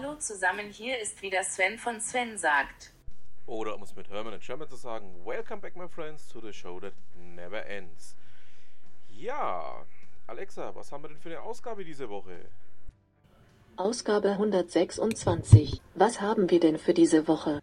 [0.00, 2.92] Hallo zusammen, hier ist wieder Sven von Sven sagt.
[3.46, 6.52] Oder um es mit Herman und Sherman zu sagen, Welcome back my friends to the
[6.52, 8.14] show that never ends.
[9.08, 9.84] Ja,
[10.28, 12.48] Alexa, was haben wir denn für eine Ausgabe diese Woche?
[13.74, 15.82] Ausgabe 126.
[15.96, 17.60] Was haben wir denn für diese Woche?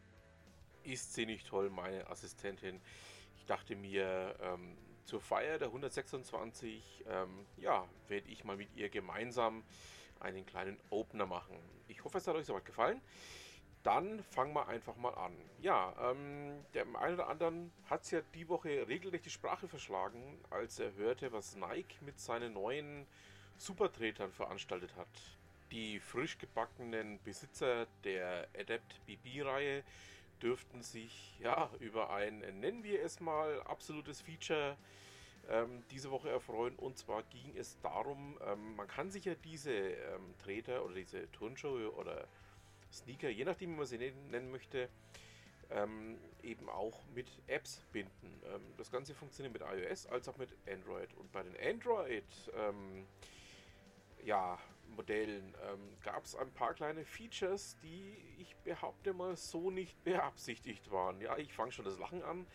[0.83, 2.81] Ist sie nicht toll, meine Assistentin?
[3.37, 8.89] Ich dachte mir, ähm, zur Feier der 126, ähm, ja, werde ich mal mit ihr
[8.89, 9.63] gemeinsam
[10.25, 11.57] einen kleinen Opener machen.
[11.87, 13.01] Ich hoffe, es hat euch soweit gefallen.
[13.83, 15.33] Dann fangen wir einfach mal an.
[15.61, 20.39] Ja, ähm, dem einen oder anderen hat es ja die Woche regelrecht die Sprache verschlagen,
[20.49, 23.05] als er hörte, was Nike mit seinen neuen
[23.57, 25.07] Supertretern veranstaltet hat.
[25.71, 29.83] Die frisch gebackenen Besitzer der Adept BB-Reihe
[30.41, 34.77] dürften sich ja über ein, nennen wir es mal, absolutes Feature
[35.49, 36.75] ähm, diese Woche erfreuen.
[36.75, 41.31] Und zwar ging es darum, ähm, man kann sich ja diese ähm, Treter oder diese
[41.31, 42.27] Turnschuhe oder
[42.91, 44.89] Sneaker, je nachdem wie man sie nennen möchte,
[45.69, 48.41] ähm, eben auch mit Apps binden.
[48.45, 51.13] Ähm, das Ganze funktioniert mit iOS als auch mit Android.
[51.15, 52.23] Und bei den Android
[52.55, 53.05] ähm,
[54.23, 54.57] ja,
[54.95, 55.53] Modellen
[56.03, 61.19] gab es ein paar kleine Features, die ich behaupte mal so nicht beabsichtigt waren.
[61.19, 62.47] Ja, ich fange schon das Lachen an.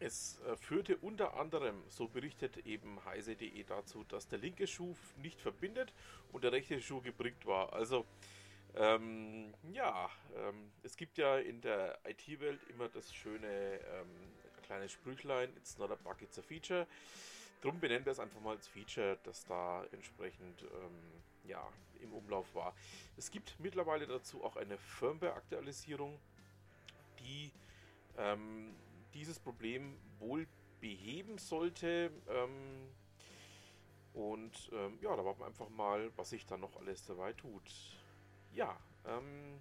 [0.00, 5.40] Es äh, führte unter anderem, so berichtet eben heise.de dazu, dass der linke Schuh nicht
[5.40, 5.92] verbindet
[6.32, 7.72] und der rechte Schuh gebrickt war.
[7.72, 8.06] Also,
[8.76, 14.06] ähm, ja, ähm, es gibt ja in der IT-Welt immer das schöne ähm,
[14.62, 16.86] kleine Sprüchlein, it's not a bug, it's a feature.
[17.60, 21.66] Drum benennen wir es einfach mal als Feature, das da entsprechend ähm, ja,
[22.00, 22.74] im Umlauf war.
[23.16, 26.20] Es gibt mittlerweile dazu auch eine Firmware-Aktualisierung,
[27.18, 27.50] die
[28.16, 28.74] ähm,
[29.14, 30.46] dieses Problem wohl
[30.80, 32.10] beheben sollte.
[32.28, 32.88] Ähm,
[34.14, 37.70] und ähm, ja, da warten wir einfach mal, was sich da noch alles dabei tut.
[38.52, 38.76] Ja,
[39.06, 39.60] ähm,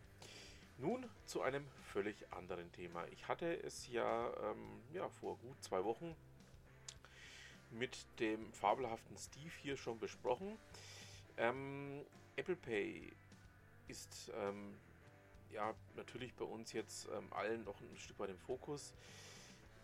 [0.78, 3.06] nun zu einem völlig anderen Thema.
[3.08, 6.16] Ich hatte es ja, ähm, ja vor gut zwei Wochen
[7.72, 10.58] mit dem fabelhaften Steve hier schon besprochen.
[11.38, 12.06] Ähm,
[12.36, 13.12] Apple Pay
[13.88, 14.78] ist ähm,
[15.52, 18.94] ja natürlich bei uns jetzt allen noch ein Stück weit im Fokus.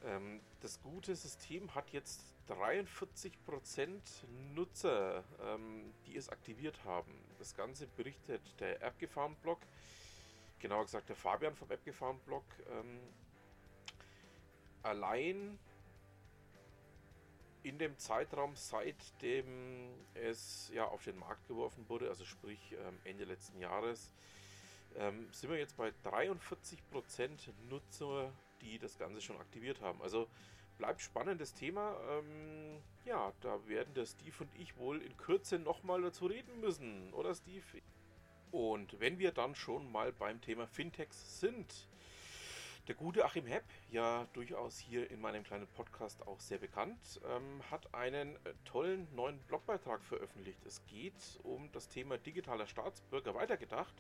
[0.05, 4.01] Ähm, das gute System hat jetzt 43%
[4.53, 7.13] Nutzer, ähm, die es aktiviert haben.
[7.39, 9.59] Das Ganze berichtet der AppGefahren-Blog,
[10.59, 12.43] genauer gesagt der Fabian vom AppGefahren-Blog.
[12.69, 12.99] Ähm,
[14.81, 15.57] allein
[17.63, 22.75] in dem Zeitraum, seitdem es ja auf den Markt geworfen wurde, also sprich
[23.05, 24.11] Ende letzten Jahres,
[25.31, 30.01] sind wir jetzt bei 43% Nutzer, die das Ganze schon aktiviert haben.
[30.01, 30.27] Also
[30.77, 31.95] bleibt spannendes Thema.
[32.09, 37.13] Ähm, ja, da werden der Steve und ich wohl in Kürze nochmal dazu reden müssen,
[37.13, 37.63] oder Steve?
[38.51, 41.87] Und wenn wir dann schon mal beim Thema Fintechs sind,
[42.87, 47.61] der gute Achim Hepp, ja durchaus hier in meinem kleinen Podcast auch sehr bekannt, ähm,
[47.71, 50.65] hat einen tollen neuen Blogbeitrag veröffentlicht.
[50.65, 53.95] Es geht um das Thema digitaler Staatsbürger weitergedacht.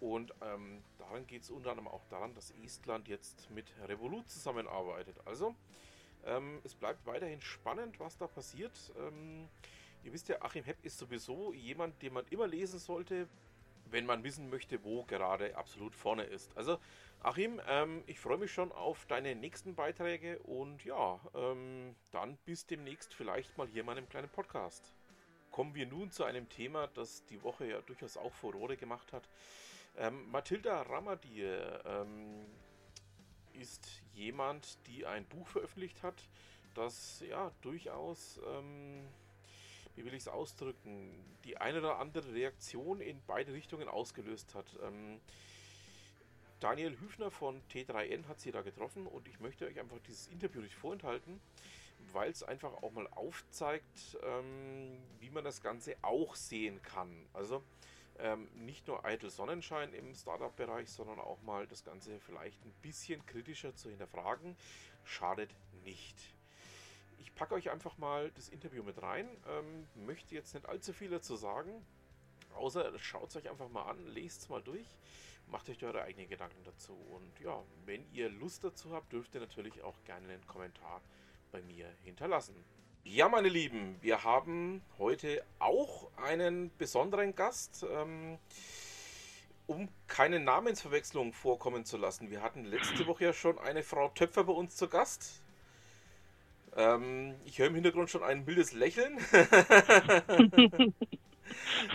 [0.00, 5.16] Und ähm, daran geht es unter anderem auch daran, dass Estland jetzt mit Revolut zusammenarbeitet.
[5.24, 5.54] Also
[6.26, 8.72] ähm, es bleibt weiterhin spannend, was da passiert.
[8.98, 9.48] Ähm,
[10.02, 13.28] ihr wisst ja, Achim Hepp ist sowieso jemand, den man immer lesen sollte,
[13.90, 16.56] wenn man wissen möchte, wo gerade absolut vorne ist.
[16.56, 16.78] Also
[17.22, 22.66] Achim, ähm, ich freue mich schon auf deine nächsten Beiträge und ja, ähm, dann bis
[22.66, 24.92] demnächst vielleicht mal hier in meinem kleinen Podcast.
[25.50, 29.28] Kommen wir nun zu einem Thema, das die Woche ja durchaus auch Furore gemacht hat.
[29.96, 32.46] Ähm, Mathilda Ramadir ähm,
[33.52, 36.28] ist jemand, die ein Buch veröffentlicht hat,
[36.74, 39.06] das ja durchaus, ähm,
[39.94, 41.12] wie will ich es ausdrücken,
[41.44, 44.66] die eine oder andere Reaktion in beide Richtungen ausgelöst hat.
[44.82, 45.20] Ähm,
[46.58, 50.60] Daniel Hüfner von T3N hat sie da getroffen und ich möchte euch einfach dieses Interview
[50.60, 51.40] nicht vorenthalten,
[52.12, 57.26] weil es einfach auch mal aufzeigt, ähm, wie man das Ganze auch sehen kann.
[57.32, 57.62] Also
[58.18, 63.24] ähm, nicht nur eitel Sonnenschein im Startup-Bereich, sondern auch mal das Ganze vielleicht ein bisschen
[63.26, 64.56] kritischer zu hinterfragen,
[65.04, 65.50] schadet
[65.84, 66.16] nicht.
[67.18, 71.10] Ich packe euch einfach mal das Interview mit rein, ähm, möchte jetzt nicht allzu viel
[71.10, 71.84] dazu sagen,
[72.54, 74.86] außer schaut es euch einfach mal an, lest es mal durch
[75.46, 76.94] macht euch eure eigenen Gedanken dazu.
[77.10, 81.00] Und ja, wenn ihr Lust dazu habt, dürft ihr natürlich auch gerne einen Kommentar
[81.52, 82.54] bei mir hinterlassen.
[83.06, 87.84] Ja, meine Lieben, wir haben heute auch einen besonderen Gast.
[87.88, 88.38] Ähm,
[89.66, 92.30] um keine Namensverwechslung vorkommen zu lassen.
[92.30, 95.42] Wir hatten letzte Woche ja schon eine Frau Töpfer bei uns zu Gast.
[96.76, 99.18] Ähm, ich höre im Hintergrund schon ein mildes Lächeln.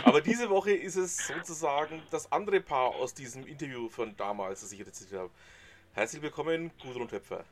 [0.04, 4.72] Aber diese Woche ist es sozusagen das andere Paar aus diesem Interview von damals, das
[4.72, 5.32] ich rezitiert habe.
[5.94, 7.44] Herzlich willkommen, Gudrun Töpfer.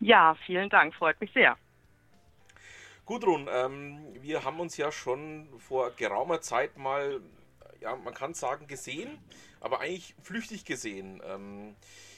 [0.00, 1.58] Ja, vielen Dank, freut mich sehr.
[3.08, 7.22] Gudrun, ähm, wir haben uns ja schon vor geraumer Zeit mal,
[7.80, 9.18] ja, man kann sagen, gesehen,
[9.60, 11.22] aber eigentlich flüchtig gesehen.
[11.24, 11.74] Ähm,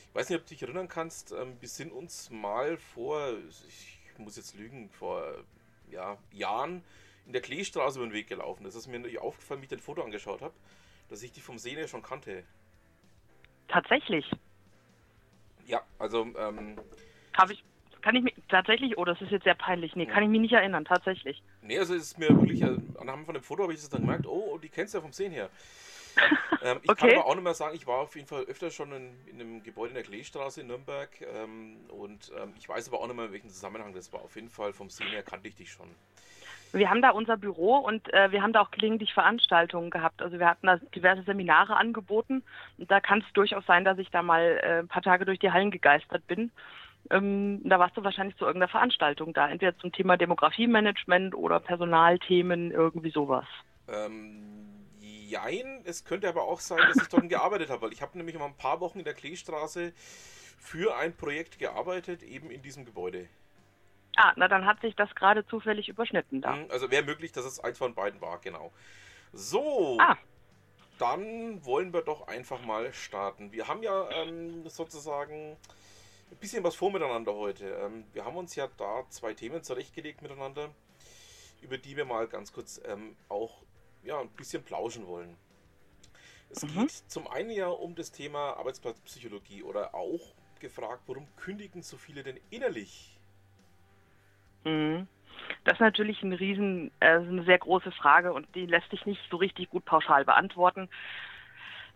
[0.09, 3.35] ich weiß nicht, ob du dich erinnern kannst, ähm, wir sind uns mal vor,
[3.69, 5.45] ich muss jetzt lügen, vor
[5.93, 6.83] ja, Jahren
[7.25, 8.65] in der Kleestraße über den Weg gelaufen.
[8.65, 10.55] Das ist mir natürlich aufgefallen, wie ich das Foto angeschaut habe,
[11.09, 12.43] dass ich die vom Sehen her schon kannte.
[13.69, 14.29] Tatsächlich.
[15.67, 16.23] Ja, also.
[16.37, 16.81] Ähm,
[17.37, 17.63] Habe ich.
[18.01, 19.95] Kann ich mich tatsächlich, oh, das ist jetzt sehr peinlich.
[19.97, 21.43] Nee, kann ich mich nicht erinnern, tatsächlich.
[21.63, 24.27] Nee, also es ist mir wirklich, anhand von dem Foto habe ich das dann gemerkt,
[24.27, 25.49] oh, die kennst du ja vom Sehen her.
[26.63, 27.09] ähm, ich okay.
[27.09, 29.41] kann aber auch nicht mehr sagen, ich war auf jeden Fall öfter schon in, in
[29.41, 33.17] einem Gebäude in der Kleestraße in Nürnberg ähm, und ähm, ich weiß aber auch nicht
[33.17, 34.23] mehr, in welchem Zusammenhang das war.
[34.23, 35.89] Auf jeden Fall vom Sehen her kannte ich dich schon.
[36.73, 40.23] Wir haben da unser Büro und äh, wir haben da auch gelegentlich Veranstaltungen gehabt.
[40.23, 42.45] Also wir hatten da diverse Seminare angeboten
[42.79, 45.41] und da kann es durchaus sein, dass ich da mal äh, ein paar Tage durch
[45.41, 46.53] die Hallen gegeistert bin.
[47.11, 52.71] Ähm, da warst du wahrscheinlich zu irgendeiner Veranstaltung da, entweder zum Thema Demografiemanagement oder Personalthemen,
[52.71, 53.47] irgendwie sowas.
[53.89, 58.17] Ähm, jein, es könnte aber auch sein, dass ich dort gearbeitet habe, weil ich habe
[58.17, 59.93] nämlich mal ein paar Wochen in der Kleestraße
[60.59, 63.29] für ein Projekt gearbeitet, eben in diesem Gebäude.
[64.17, 66.55] Ah, na dann hat sich das gerade zufällig überschnitten da.
[66.55, 68.73] Hm, also wäre möglich, dass es eins von beiden war, genau.
[69.33, 70.17] So, ah.
[70.99, 73.53] dann wollen wir doch einfach mal starten.
[73.53, 75.57] Wir haben ja ähm, sozusagen
[76.31, 77.67] ein bisschen was vor miteinander heute.
[77.67, 80.71] Ähm, wir haben uns ja da zwei Themen zurechtgelegt miteinander,
[81.63, 83.63] über die wir mal ganz kurz ähm, auch
[84.03, 85.37] ja, ein bisschen plauschen wollen.
[86.51, 86.81] Es mhm.
[86.81, 92.23] geht zum einen ja um das Thema Arbeitsplatzpsychologie oder auch gefragt, warum kündigen so viele
[92.23, 93.21] denn innerlich
[94.65, 95.07] Mhm.
[95.65, 99.21] Das ist natürlich ein riesen, äh, eine sehr große Frage und die lässt sich nicht
[99.31, 100.89] so richtig gut pauschal beantworten.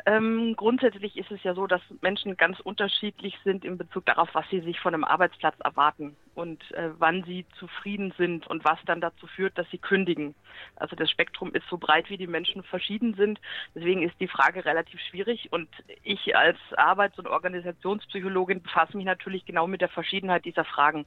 [0.06, 4.44] Ähm, grundsätzlich ist es ja so, dass Menschen ganz unterschiedlich sind in Bezug darauf, was
[4.50, 9.00] sie sich von einem Arbeitsplatz erwarten und äh, wann sie zufrieden sind und was dann
[9.00, 10.34] dazu führt, dass sie kündigen.
[10.76, 13.40] Also das Spektrum ist so breit, wie die Menschen verschieden sind.
[13.74, 15.68] Deswegen ist die Frage relativ schwierig und
[16.02, 21.06] ich als Arbeits- und Organisationspsychologin befasse mich natürlich genau mit der Verschiedenheit dieser Fragen.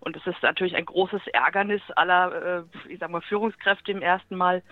[0.00, 4.36] Und es ist natürlich ein großes Ärgernis aller, äh, ich sag mal, Führungskräfte im ersten
[4.36, 4.62] Mal,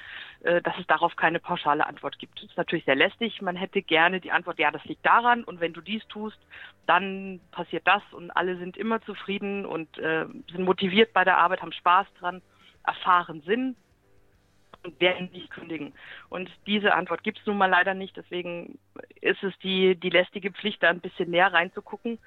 [0.43, 2.39] äh, dass es darauf keine pauschale Antwort gibt.
[2.39, 3.41] Das ist natürlich sehr lästig.
[3.41, 6.39] Man hätte gerne die Antwort, ja, das liegt daran und wenn du dies tust,
[6.87, 11.63] dann passiert das und alle sind immer zufrieden und äh, sind motiviert bei der Arbeit,
[11.63, 12.43] haben Spaß dran,
[12.85, 13.77] erfahren Sinn
[14.85, 15.93] und werden nicht kündigen.
[16.29, 18.17] Und diese Antwort gibt es nun mal leider nicht.
[18.17, 18.79] Deswegen
[19.21, 22.19] ist es die, die lästige Pflicht, da ein bisschen näher reinzugucken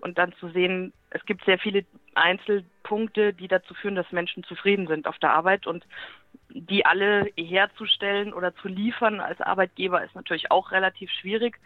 [0.00, 1.84] und dann zu sehen, es gibt sehr viele
[2.14, 5.86] Einzelpunkte, die dazu führen, dass Menschen zufrieden sind auf der Arbeit und
[6.48, 11.58] die alle herzustellen oder zu liefern als Arbeitgeber ist natürlich auch relativ schwierig.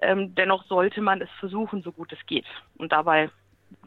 [0.00, 2.46] Ähm, dennoch sollte man es versuchen, so gut es geht.
[2.76, 3.30] Und dabei,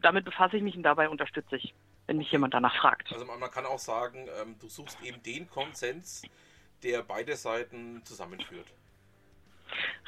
[0.01, 1.73] damit befasse ich mich und dabei unterstütze ich,
[2.07, 3.11] wenn mich jemand danach fragt.
[3.11, 6.23] Also man, kann auch sagen, ähm, du suchst eben den Konsens,
[6.83, 8.67] der beide Seiten zusammenführt.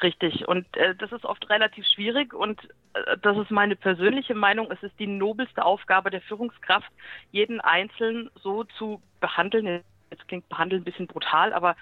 [0.02, 0.48] Richtig.
[0.48, 2.62] Und äh, das ist oft relativ schwierig und
[2.94, 4.70] äh, das ist meine persönliche Meinung.
[4.72, 6.92] Es ist die nobelste Aufgabe der Führungskraft,
[7.32, 9.84] jeden Einzelnen so zu behandeln.
[10.12, 11.76] Jetzt klingt behandeln ein bisschen brutal, aber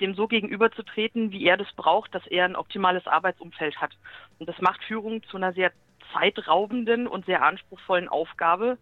[0.00, 3.96] dem so gegenüberzutreten, wie er das braucht, dass er ein optimales Arbeitsumfeld hat.
[4.38, 5.72] Und das macht Führung zu einer sehr
[6.12, 8.78] zeitraubenden und sehr anspruchsvollen Aufgabe.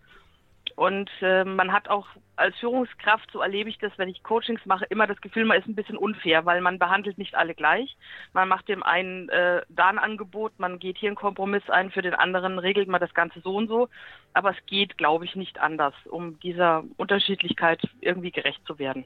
[0.77, 4.85] Und äh, man hat auch als Führungskraft, so erlebe ich das, wenn ich Coachings mache,
[4.87, 7.97] immer das Gefühl, man ist ein bisschen unfair, weil man behandelt nicht alle gleich.
[8.33, 12.03] Man macht dem einen äh, da ein Angebot, man geht hier einen Kompromiss ein, für
[12.03, 13.89] den anderen regelt man das Ganze so und so.
[14.33, 19.05] Aber es geht, glaube ich, nicht anders, um dieser Unterschiedlichkeit irgendwie gerecht zu werden.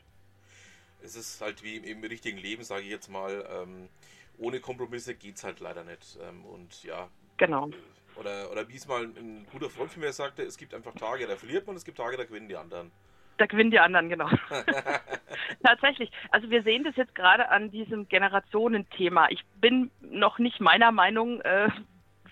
[1.02, 3.88] Es ist halt wie im, richtigen Leben, sage ich jetzt mal, ähm,
[4.38, 6.18] ohne Kompromisse geht es halt leider nicht.
[6.26, 7.08] Ähm, und ja.
[7.36, 7.70] Genau.
[8.18, 11.26] Oder, oder wie es mal ein guter Freund von mir sagte, es gibt einfach Tage,
[11.26, 12.90] da verliert man, es gibt Tage, da gewinnen die anderen.
[13.36, 14.28] Da gewinnen die anderen, genau.
[15.62, 16.10] Tatsächlich.
[16.30, 19.28] Also wir sehen das jetzt gerade an diesem Generationenthema.
[19.30, 21.68] Ich bin noch nicht meiner Meinung, äh,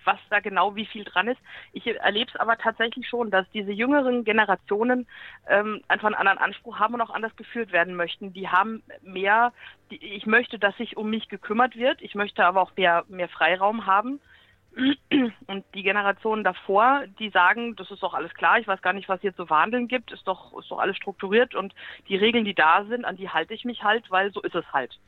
[0.07, 1.41] was da genau wie viel dran ist.
[1.73, 5.07] Ich erlebe es aber tatsächlich schon, dass diese jüngeren Generationen
[5.49, 8.33] ähm, einfach einen anderen Anspruch haben und auch anders geführt werden möchten.
[8.33, 9.53] Die haben mehr,
[9.91, 12.01] die, ich möchte, dass sich um mich gekümmert wird.
[12.03, 14.21] Ich möchte aber auch mehr, mehr Freiraum haben.
[15.47, 19.09] Und die Generationen davor, die sagen, das ist doch alles klar, ich weiß gar nicht,
[19.09, 21.75] was hier zu verhandeln gibt, ist doch, ist doch alles strukturiert und
[22.09, 24.71] die Regeln, die da sind, an die halte ich mich halt, weil so ist es
[24.73, 24.99] halt.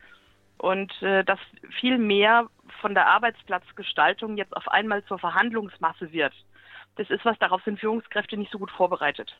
[0.57, 1.39] Und äh, dass
[1.79, 2.49] viel mehr
[2.81, 6.33] von der Arbeitsplatzgestaltung jetzt auf einmal zur Verhandlungsmasse wird,
[6.97, 9.37] das ist was, darauf sind Führungskräfte nicht so gut vorbereitet.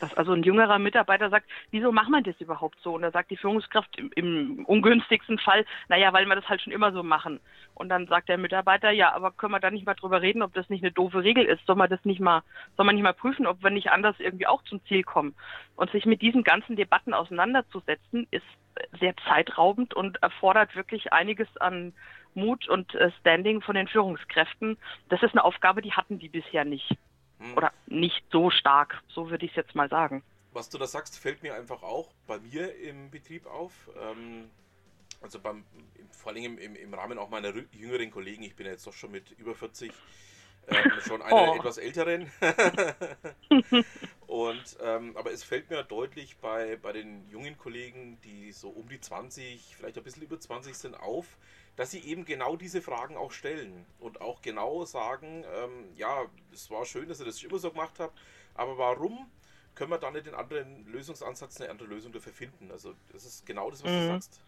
[0.00, 2.94] Dass also ein jüngerer Mitarbeiter sagt, wieso macht man das überhaupt so?
[2.94, 6.72] Und da sagt die Führungskraft im, im ungünstigsten Fall, naja, weil wir das halt schon
[6.72, 7.38] immer so machen.
[7.74, 10.54] Und dann sagt der Mitarbeiter, ja, aber können wir da nicht mal drüber reden, ob
[10.54, 11.64] das nicht eine doofe Regel ist?
[11.66, 12.42] Soll man das nicht mal,
[12.76, 15.34] soll man nicht mal prüfen, ob wir nicht anders irgendwie auch zum Ziel kommen?
[15.76, 18.44] Und sich mit diesen ganzen Debatten auseinanderzusetzen, ist
[18.98, 21.92] sehr zeitraubend und erfordert wirklich einiges an
[22.34, 24.78] Mut und äh, Standing von den Führungskräften.
[25.08, 26.96] Das ist eine Aufgabe, die hatten die bisher nicht.
[27.40, 27.56] Hm.
[27.56, 30.22] Oder nicht so stark, so würde ich es jetzt mal sagen.
[30.52, 33.72] Was du da sagst, fällt mir einfach auch bei mir im Betrieb auf.
[33.98, 34.50] Ähm,
[35.22, 35.64] also beim,
[36.10, 39.10] vor allem im, im, Rahmen auch meiner jüngeren Kollegen, ich bin ja jetzt doch schon
[39.10, 39.92] mit über 40,
[40.68, 41.56] ähm, schon einer oh.
[41.56, 42.30] etwas älteren.
[44.26, 48.88] Und, ähm, aber es fällt mir deutlich bei, bei den jungen Kollegen, die so um
[48.88, 51.36] die 20, vielleicht ein bisschen über 20 sind, auf,
[51.76, 56.70] dass sie eben genau diese Fragen auch stellen und auch genau sagen, ähm, ja, es
[56.70, 58.18] war schön, dass ihr das immer so gemacht habt,
[58.54, 59.30] aber warum
[59.74, 62.70] können wir da nicht den anderen Lösungsansatz, eine andere Lösung dafür finden?
[62.70, 63.96] Also das ist genau das, was mhm.
[63.96, 64.42] du sagst.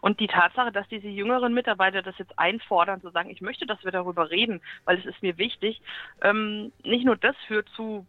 [0.00, 3.84] Und die Tatsache, dass diese jüngeren Mitarbeiter das jetzt einfordern, zu sagen, ich möchte, dass
[3.84, 5.80] wir darüber reden, weil es ist mir wichtig,
[6.22, 8.06] ähm, nicht nur das führt zu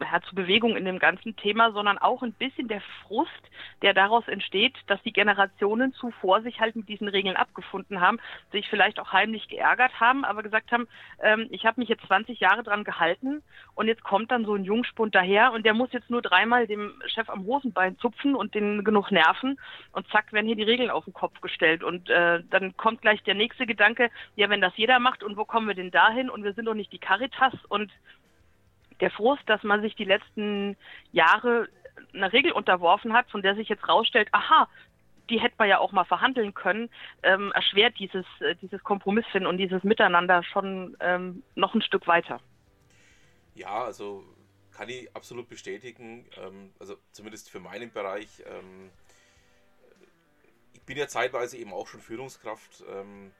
[0.00, 3.30] ja, zu Bewegung in dem ganzen Thema, sondern auch ein bisschen der Frust,
[3.82, 8.18] der daraus entsteht, dass die Generationen zuvor sich halt mit diesen Regeln abgefunden haben,
[8.52, 10.88] sich vielleicht auch heimlich geärgert haben, aber gesagt haben,
[11.22, 13.42] ähm, ich habe mich jetzt 20 Jahre dran gehalten
[13.74, 16.92] und jetzt kommt dann so ein Jungspund daher und der muss jetzt nur dreimal dem
[17.06, 19.58] Chef am Hosenbein zupfen und den genug nerven
[19.92, 23.22] und zack werden hier die Regeln auf den Kopf gestellt und äh, dann kommt gleich
[23.22, 26.44] der nächste Gedanke, ja wenn das jeder macht und wo kommen wir denn dahin und
[26.44, 27.90] wir sind doch nicht die Caritas und
[29.00, 30.76] der Frust, dass man sich die letzten
[31.12, 31.68] Jahre
[32.14, 34.68] einer Regel unterworfen hat, von der sich jetzt rausstellt, aha,
[35.28, 36.90] die hätte man ja auch mal verhandeln können,
[37.22, 42.40] ähm, erschwert dieses, äh, dieses Kompromissfinden und dieses Miteinander schon ähm, noch ein Stück weiter.
[43.54, 44.24] Ja, also
[44.72, 46.26] kann ich absolut bestätigen.
[46.36, 48.42] Ähm, also zumindest für meinen Bereich.
[48.46, 48.90] Ähm,
[50.72, 53.32] ich bin ja zeitweise eben auch schon Führungskraft ähm,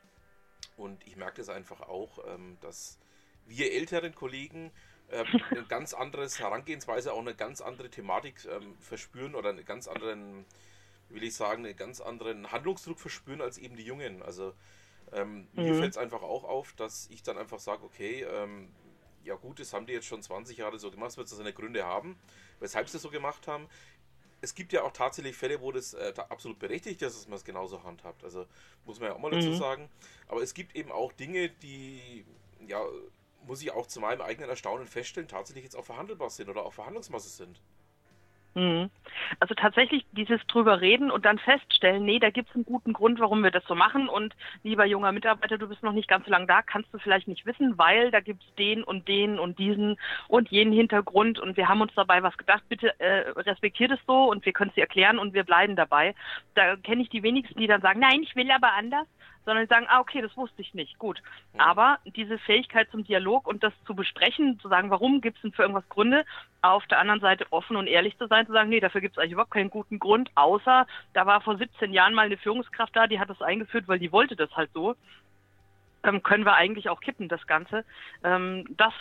[0.76, 3.00] und ich merke das einfach auch, ähm, dass
[3.46, 4.70] wir älteren Kollegen
[5.12, 9.88] ähm, ein ganz anderes Herangehensweise, auch eine ganz andere Thematik ähm, verspüren oder einen ganz
[9.88, 10.44] anderen,
[11.08, 14.22] will ich sagen, einen ganz anderen Handlungsdruck verspüren als eben die Jungen.
[14.22, 14.54] Also
[15.12, 15.62] ähm, mhm.
[15.62, 18.68] mir fällt es einfach auch auf, dass ich dann einfach sage, okay, ähm,
[19.24, 21.84] ja gut, das haben die jetzt schon 20 Jahre so gemacht, es wird seine Gründe
[21.84, 22.18] haben,
[22.58, 23.68] weshalb sie das so gemacht haben.
[24.42, 27.44] Es gibt ja auch tatsächlich Fälle, wo das äh, absolut berechtigt ist, dass man es
[27.44, 28.24] genauso handhabt.
[28.24, 28.46] Also
[28.86, 29.58] muss man ja auch mal dazu mhm.
[29.58, 29.88] sagen.
[30.28, 32.24] Aber es gibt eben auch Dinge, die
[32.66, 32.80] ja
[33.47, 36.73] muss ich auch zu meinem eigenen Erstaunen feststellen, tatsächlich jetzt auch verhandelbar sind oder auch
[36.73, 37.61] Verhandlungsmasse sind.
[38.54, 38.90] Mhm.
[39.38, 43.20] Also tatsächlich dieses drüber reden und dann feststellen, nee, da gibt es einen guten Grund,
[43.20, 46.32] warum wir das so machen und lieber junger Mitarbeiter, du bist noch nicht ganz so
[46.32, 49.59] lange da, kannst du vielleicht nicht wissen, weil da gibt es den und den und
[49.59, 54.00] diesen und jenen Hintergrund und wir haben uns dabei was gedacht, bitte äh, respektiert es
[54.06, 56.14] so und wir können es dir erklären und wir bleiben dabei.
[56.54, 59.06] Da kenne ich die wenigsten, die dann sagen, nein, ich will aber anders
[59.44, 61.23] sondern sagen, ah, okay, das wusste ich nicht, gut.
[61.52, 61.61] Mhm.
[61.61, 65.52] Aber diese Fähigkeit zum Dialog und das zu besprechen, zu sagen, warum gibt es denn
[65.52, 66.25] für irgendwas Gründe,
[66.62, 69.18] auf der anderen Seite offen und ehrlich zu sein, zu sagen, nee, dafür gibt es
[69.18, 73.06] eigentlich überhaupt keinen guten Grund, außer da war vor 17 Jahren mal eine Führungskraft da,
[73.06, 74.94] die hat das eingeführt, weil die wollte das halt so.
[76.02, 77.85] Ähm, können wir eigentlich auch kippen, das Ganze.
[78.25, 78.92] Ähm, das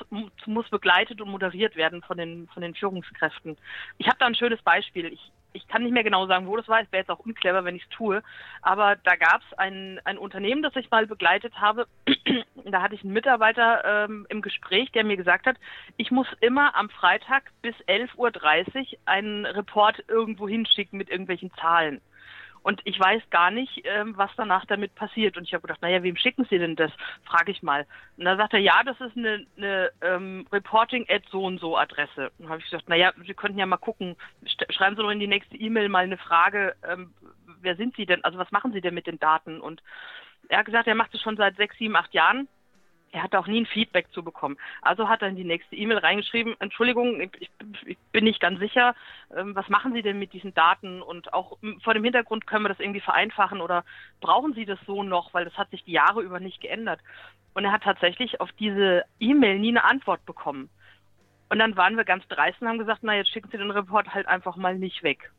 [0.46, 3.58] muss begleitet und moderiert werden von den, von den Führungskräften.
[3.98, 5.06] Ich habe da ein schönes Beispiel.
[5.06, 6.82] Ich, ich kann nicht mehr genau sagen, wo das war.
[6.82, 8.22] Es wäre jetzt auch unclever, wenn ich es tue.
[8.62, 11.88] Aber da gab es ein, ein Unternehmen, das ich mal begleitet habe.
[12.66, 15.58] da hatte ich einen Mitarbeiter ähm, im Gespräch, der mir gesagt hat,
[15.98, 22.02] ich muss immer am Freitag bis 11.30 Uhr einen Report irgendwo hinschicken mit irgendwelchen Zahlen.
[22.62, 25.38] Und ich weiß gar nicht, ähm, was danach damit passiert.
[25.38, 26.92] Und ich habe gedacht, naja, wem schicken Sie denn das?
[27.26, 27.86] Frage ich mal.
[28.18, 31.78] Und dann sagt er, ja, das ist eine, eine ähm, Reporting at so und so
[31.78, 32.32] Adresse.
[32.38, 34.16] Und dann habe ich gesagt, naja, Sie könnten ja mal gucken,
[34.70, 37.14] schreiben Sie doch in die nächste E-Mail mal eine Frage, ähm,
[37.62, 38.24] wer sind Sie denn?
[38.24, 39.62] Also was machen Sie denn mit den Daten?
[39.62, 39.82] Und
[40.50, 42.48] er hat gesagt, er macht es schon seit sechs, sieben, acht Jahren
[43.12, 44.58] er hat auch nie ein Feedback zu bekommen.
[44.82, 47.50] Also hat er in die nächste E-Mail reingeschrieben, Entschuldigung, ich,
[47.86, 48.96] ich, bin nicht ganz sicher,
[49.36, 52.70] ähm, was machen Sie denn mit diesen Daten und auch vor dem Hintergrund können wir
[52.70, 53.84] das irgendwie vereinfachen oder
[54.22, 57.00] brauchen Sie das so noch, weil das hat sich die Jahre über nicht geändert.
[57.54, 60.70] Und er hat tatsächlich auf diese E-Mail nie eine Antwort bekommen.
[61.50, 64.14] Und dann waren wir ganz dreist und haben gesagt, na jetzt schicken Sie den Report
[64.14, 65.32] halt einfach mal nicht weg.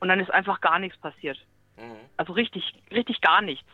[0.00, 1.38] Und dann ist einfach gar nichts passiert.
[1.76, 1.96] Mhm.
[2.16, 3.68] Also richtig, richtig gar nichts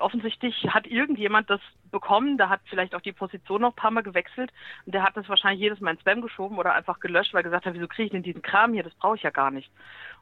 [0.00, 4.02] offensichtlich hat irgendjemand das bekommen, da hat vielleicht auch die Position noch ein paar Mal
[4.02, 4.52] gewechselt
[4.86, 7.44] und der hat das wahrscheinlich jedes Mal in Spam geschoben oder einfach gelöscht, weil er
[7.44, 9.70] gesagt hat, wieso kriege ich denn diesen Kram hier, das brauche ich ja gar nicht.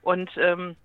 [0.02, 0.76] Und ähm,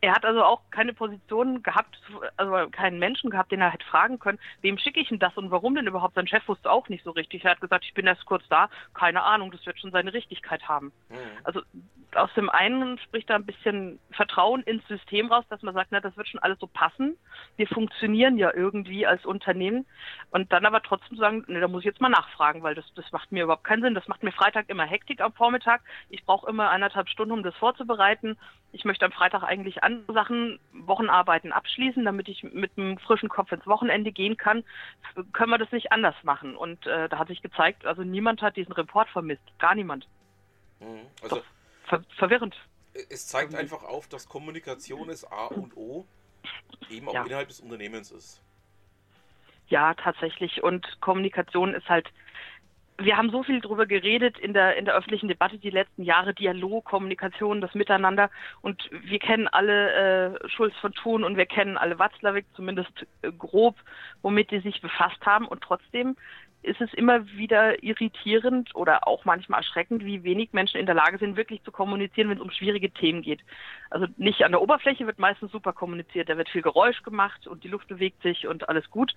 [0.00, 1.98] Er hat also auch keine Position gehabt,
[2.36, 5.50] also keinen Menschen gehabt, den er hätte fragen können, wem schicke ich denn das und
[5.50, 6.14] warum denn überhaupt?
[6.14, 7.44] Sein Chef wusste auch nicht so richtig.
[7.44, 10.68] Er hat gesagt, ich bin erst kurz da, keine Ahnung, das wird schon seine Richtigkeit
[10.68, 10.92] haben.
[11.08, 11.16] Mhm.
[11.44, 11.62] Also
[12.16, 16.00] aus dem einen spricht da ein bisschen Vertrauen ins System raus, dass man sagt, na,
[16.00, 17.16] das wird schon alles so passen.
[17.56, 19.86] Wir funktionieren ja irgendwie als Unternehmen.
[20.30, 23.10] Und dann aber trotzdem sagen, ne, da muss ich jetzt mal nachfragen, weil das, das
[23.12, 23.94] macht mir überhaupt keinen Sinn.
[23.94, 25.82] Das macht mir Freitag immer Hektik am Vormittag.
[26.08, 28.38] Ich brauche immer eineinhalb Stunden, um das vorzubereiten.
[28.72, 33.50] Ich möchte am Freitag eigentlich andere Sachen, Wochenarbeiten abschließen, damit ich mit einem frischen Kopf
[33.52, 34.64] ins Wochenende gehen kann.
[35.32, 36.56] Können wir das nicht anders machen?
[36.56, 39.42] Und äh, da hat sich gezeigt, also niemand hat diesen Report vermisst.
[39.58, 40.06] Gar niemand.
[40.80, 41.06] Mhm.
[41.22, 41.40] Also
[41.84, 42.56] ver verwirrend.
[43.10, 46.06] Es zeigt einfach auf, dass Kommunikation ist A und O,
[46.90, 47.24] eben auch ja.
[47.24, 48.42] innerhalb des Unternehmens ist.
[49.68, 50.62] Ja, tatsächlich.
[50.62, 52.08] Und Kommunikation ist halt,
[52.98, 56.34] wir haben so viel darüber geredet in der, in der öffentlichen Debatte die letzten Jahre,
[56.34, 58.30] Dialog, Kommunikation, das Miteinander.
[58.62, 63.32] Und wir kennen alle äh, Schulz von Thun und wir kennen alle Watzlawick, zumindest äh,
[63.32, 63.76] grob,
[64.22, 65.46] womit die sich befasst haben.
[65.46, 66.16] Und trotzdem
[66.66, 71.18] ist es immer wieder irritierend oder auch manchmal erschreckend, wie wenig Menschen in der Lage
[71.18, 73.40] sind, wirklich zu kommunizieren, wenn es um schwierige Themen geht.
[73.88, 77.62] Also nicht an der Oberfläche wird meistens super kommuniziert, da wird viel Geräusch gemacht und
[77.62, 79.14] die Luft bewegt sich und alles gut.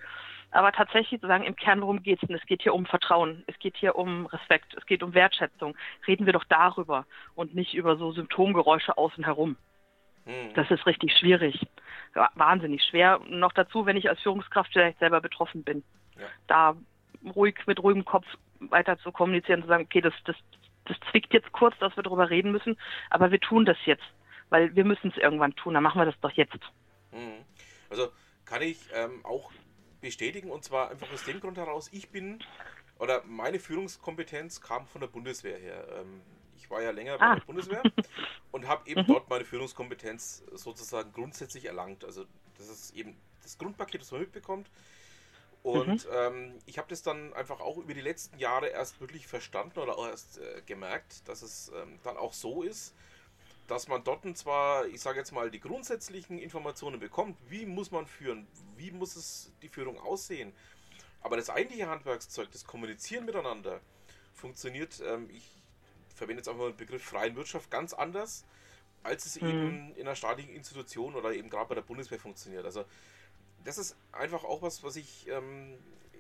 [0.52, 2.38] Aber tatsächlich zu sagen, im Kern, worum geht es denn?
[2.38, 5.76] Es geht hier um Vertrauen, es geht hier um Respekt, es geht um Wertschätzung.
[6.08, 9.58] Reden wir doch darüber und nicht über so Symptomgeräusche außen herum.
[10.26, 10.54] Hm.
[10.54, 11.68] Das ist richtig schwierig.
[12.36, 13.20] Wahnsinnig schwer.
[13.28, 15.84] Noch dazu, wenn ich als Führungskraft vielleicht selber betroffen bin.
[16.18, 16.26] Ja.
[16.48, 16.76] Da
[17.36, 18.26] ruhig, mit ruhigem Kopf
[18.60, 20.36] weiter zu kommunizieren, zu sagen, okay, das, das,
[20.86, 22.78] das zwickt jetzt kurz, dass wir darüber reden müssen,
[23.10, 24.04] aber wir tun das jetzt,
[24.50, 26.60] weil wir müssen es irgendwann tun, dann machen wir das doch jetzt.
[27.12, 27.46] Mhm.
[27.90, 28.10] Also
[28.46, 29.52] kann ich ähm, auch
[30.02, 32.40] bestätigen und zwar einfach aus dem Grund heraus, ich bin
[33.00, 35.88] oder meine Führungskompetenz kam von der Bundeswehr her.
[36.00, 36.22] Ähm,
[36.58, 37.36] ich war ja länger bei ah.
[37.36, 37.82] der Bundeswehr
[38.52, 39.08] und habe eben mhm.
[39.08, 42.04] dort meine Führungskompetenz sozusagen grundsätzlich erlangt.
[42.04, 42.26] Also
[42.58, 44.70] das ist eben das Grundpaket, das man mitbekommt.
[45.62, 46.12] Und mhm.
[46.14, 49.98] ähm, ich habe das dann einfach auch über die letzten Jahre erst wirklich verstanden oder
[49.98, 52.94] auch erst äh, gemerkt, dass es ähm, dann auch so ist,
[53.68, 58.08] dass man dort zwar, ich sage jetzt mal, die grundsätzlichen Informationen bekommt, wie muss man
[58.08, 60.54] führen, wie muss es die Führung aussehen,
[61.22, 63.82] aber das eigentliche Handwerkszeug, das Kommunizieren miteinander,
[64.34, 65.44] funktioniert, ähm, ich
[66.16, 68.46] verwende jetzt einfach den Begriff freien Wirtschaft ganz anders,
[69.04, 69.50] als es mhm.
[69.50, 72.66] eben in einer staatlichen Institution oder eben gerade bei der Bundeswehr funktioniert.
[72.66, 72.86] Also
[73.64, 75.78] das ist einfach auch was, was ich ähm,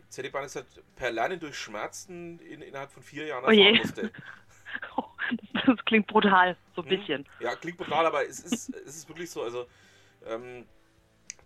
[0.09, 3.83] Celiban ist halt per Lernen durch Schmerzen in, innerhalb von vier Jahren oh erfahren oh
[3.83, 4.11] musste.
[5.65, 6.97] das klingt brutal, so ein hm?
[6.97, 7.27] bisschen.
[7.39, 9.43] Ja, klingt brutal, aber es ist, es ist wirklich so.
[9.43, 9.67] Also,
[10.25, 10.65] ähm,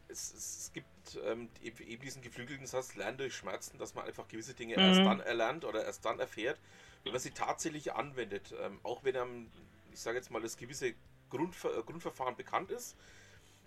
[0.07, 0.87] es, es, gibt
[1.25, 4.83] ähm, eben diesen geflügelten Satz, Lernen durch Schmerzen, dass man einfach gewisse Dinge mhm.
[4.83, 6.59] erst dann erlernt oder erst dann erfährt,
[7.03, 8.53] wenn man sie tatsächlich anwendet.
[8.61, 9.51] Ähm, auch wenn einem,
[9.91, 10.93] ich sage jetzt mal, das gewisse
[11.29, 12.95] Grundver Grundverfahren bekannt ist,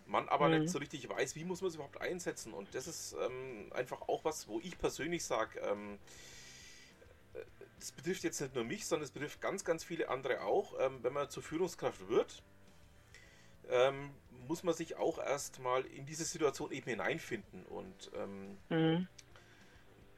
[0.06, 0.60] man aber mhm.
[0.60, 2.52] nicht so richtig weiß, wie muss man es überhaupt einsetzen.
[2.52, 5.98] Und das ist ähm, einfach auch was, wo ich persönlich sage, ähm,
[7.34, 7.40] äh,
[7.78, 10.74] das betrifft jetzt nicht nur mich, sondern es betrifft ganz, ganz viele andere auch.
[10.80, 12.42] Ähm, wenn man zur Führungskraft wird,
[13.68, 14.10] ähm,
[14.46, 17.64] muss man sich auch erstmal in diese Situation eben hineinfinden.
[17.66, 19.08] Und ähm, mhm.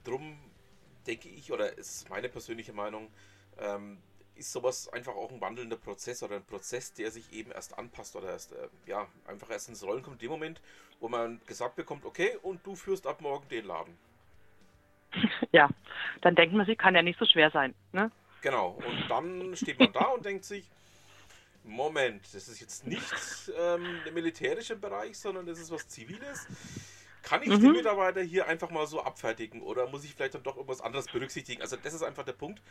[0.04, 0.38] drum
[1.06, 3.10] denke ich, oder ist meine persönliche Meinung,
[3.58, 3.98] ähm,
[4.38, 8.16] ist sowas einfach auch ein wandelnder Prozess oder ein Prozess, der sich eben erst anpasst
[8.16, 10.60] oder erst, äh, ja, einfach erst ins Rollen kommt, in dem Moment,
[11.00, 13.98] wo man gesagt bekommt, okay, und du führst ab morgen den Laden.
[15.50, 15.70] Ja,
[16.20, 18.10] dann denkt man sich, kann ja nicht so schwer sein, ne?
[18.42, 20.68] Genau, und dann steht man da und denkt sich,
[21.64, 23.02] Moment, das ist jetzt nicht
[23.58, 26.46] ähm, der militärische Bereich, sondern das ist was Ziviles.
[27.22, 27.60] Kann ich mhm.
[27.60, 31.06] die Mitarbeiter hier einfach mal so abfertigen oder muss ich vielleicht dann doch irgendwas anderes
[31.06, 31.62] berücksichtigen?
[31.62, 32.62] Also das ist einfach der Punkt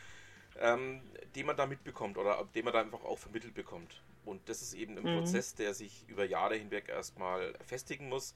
[0.59, 1.01] ähm,
[1.35, 4.01] den man da mitbekommt oder den man da einfach auch vermittelt bekommt.
[4.25, 5.19] Und das ist eben ein mhm.
[5.19, 8.33] Prozess, der sich über Jahre hinweg erstmal festigen muss.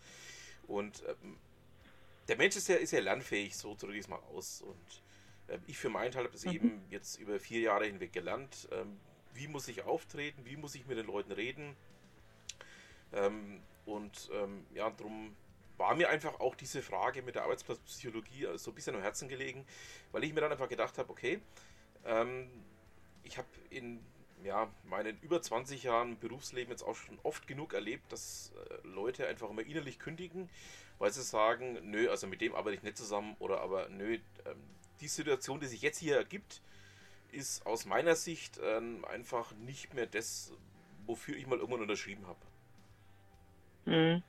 [0.67, 1.37] Und ähm,
[2.27, 4.61] der Mensch ist ja, ist ja lernfähig, so drücke ich es mal aus.
[4.61, 5.03] Und
[5.47, 6.51] äh, ich für meinen Teil habe es mhm.
[6.51, 8.69] eben jetzt über vier Jahre hinweg gelernt.
[8.71, 8.97] Ähm,
[9.33, 11.75] wie muss ich auftreten, wie muss ich mit den Leuten reden.
[13.13, 15.35] Ähm, und ähm, ja, darum
[15.77, 19.65] war mir einfach auch diese Frage mit der Arbeitsplatzpsychologie so ein bisschen am Herzen gelegen,
[20.11, 21.39] weil ich mir dann einfach gedacht habe, okay,
[22.05, 22.49] ähm,
[23.23, 23.99] ich habe in
[24.43, 29.27] ja, meinen über 20 Jahren Berufsleben jetzt auch schon oft genug erlebt, dass äh, Leute
[29.27, 30.49] einfach immer innerlich kündigen,
[30.99, 34.57] weil sie sagen, nö, also mit dem arbeite ich nicht zusammen oder aber nö, ähm,
[34.99, 36.61] die Situation, die sich jetzt hier ergibt,
[37.31, 40.53] ist aus meiner Sicht ähm, einfach nicht mehr das,
[41.05, 42.39] wofür ich mal irgendwann unterschrieben habe.
[43.85, 44.21] Mhm.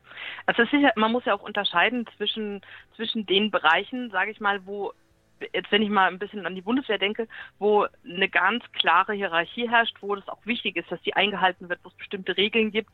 [0.47, 2.63] Also ja, man muss ja auch unterscheiden zwischen,
[2.97, 4.93] zwischen den Bereichen, sage ich mal, wo
[5.53, 7.29] jetzt wenn ich mal ein bisschen an die Bundeswehr denke,
[7.59, 11.81] wo eine ganz klare Hierarchie herrscht, wo das auch wichtig ist, dass die eingehalten wird,
[11.83, 12.91] wo es bestimmte Regeln gibt,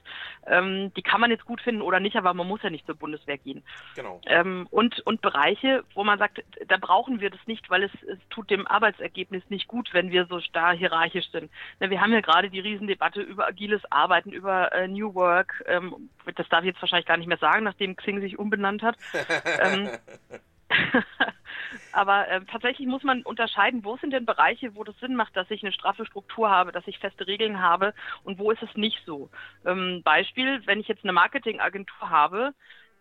[0.47, 2.95] ähm, die kann man jetzt gut finden oder nicht, aber man muss ja nicht zur
[2.95, 3.63] Bundeswehr gehen.
[3.95, 4.21] Genau.
[4.27, 8.19] Ähm, und, und Bereiche, wo man sagt, da brauchen wir das nicht, weil es, es
[8.31, 11.51] tut dem Arbeitsergebnis nicht gut, wenn wir so starr hierarchisch sind.
[11.81, 15.65] Na, wir haben ja gerade die Riesendebatte über agiles Arbeiten, über äh, New Work.
[15.67, 18.97] Ähm, das darf ich jetzt wahrscheinlich gar nicht mehr sagen, nachdem Xing sich umbenannt hat.
[21.93, 25.51] Aber äh, tatsächlich muss man unterscheiden, wo sind denn Bereiche, wo das Sinn macht, dass
[25.51, 29.01] ich eine straffe Struktur habe, dass ich feste Regeln habe und wo ist es nicht
[29.05, 29.31] so.
[29.65, 32.55] Ähm, Beispiel, wenn ich jetzt eine Marketingagentur habe,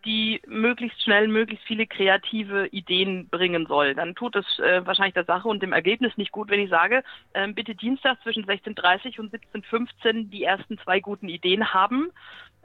[0.04, 3.94] die möglichst schnell möglichst viele kreative Ideen bringen soll.
[3.94, 7.02] Dann tut es äh, wahrscheinlich der Sache und dem Ergebnis nicht gut, wenn ich sage,
[7.32, 12.10] äh, bitte Dienstag zwischen 16.30 und 17.15 die ersten zwei guten Ideen haben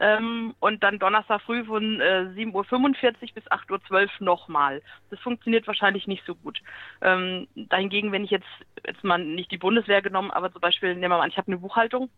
[0.03, 4.81] ähm, und dann Donnerstag früh von äh, 7.45 Uhr bis 8.12 Uhr nochmal.
[5.09, 6.59] Das funktioniert wahrscheinlich nicht so gut.
[7.01, 8.49] Ähm, dahingegen, wenn ich jetzt,
[8.85, 11.47] jetzt mal nicht die Bundeswehr genommen, aber zum Beispiel, nehmen wir mal an, ich habe
[11.47, 12.09] eine Buchhaltung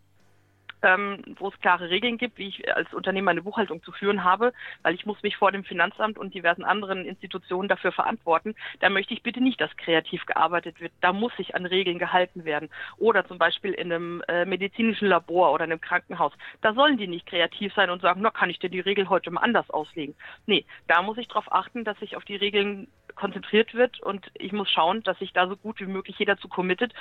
[0.81, 4.53] ähm, wo es klare Regeln gibt, wie ich als Unternehmen eine Buchhaltung zu führen habe,
[4.83, 8.55] weil ich muss mich vor dem Finanzamt und diversen anderen Institutionen dafür verantworten.
[8.79, 10.91] Da möchte ich bitte nicht, dass kreativ gearbeitet wird.
[11.01, 12.69] Da muss sich an Regeln gehalten werden.
[12.97, 16.33] Oder zum Beispiel in einem äh, medizinischen Labor oder in einem Krankenhaus.
[16.61, 19.31] Da sollen die nicht kreativ sein und sagen, na, kann ich denn die Regel heute
[19.31, 20.15] mal anders auslegen?
[20.45, 24.51] Nee, da muss ich darauf achten, dass ich auf die Regeln konzentriert wird und ich
[24.51, 26.93] muss schauen, dass sich da so gut wie möglich jeder zu committet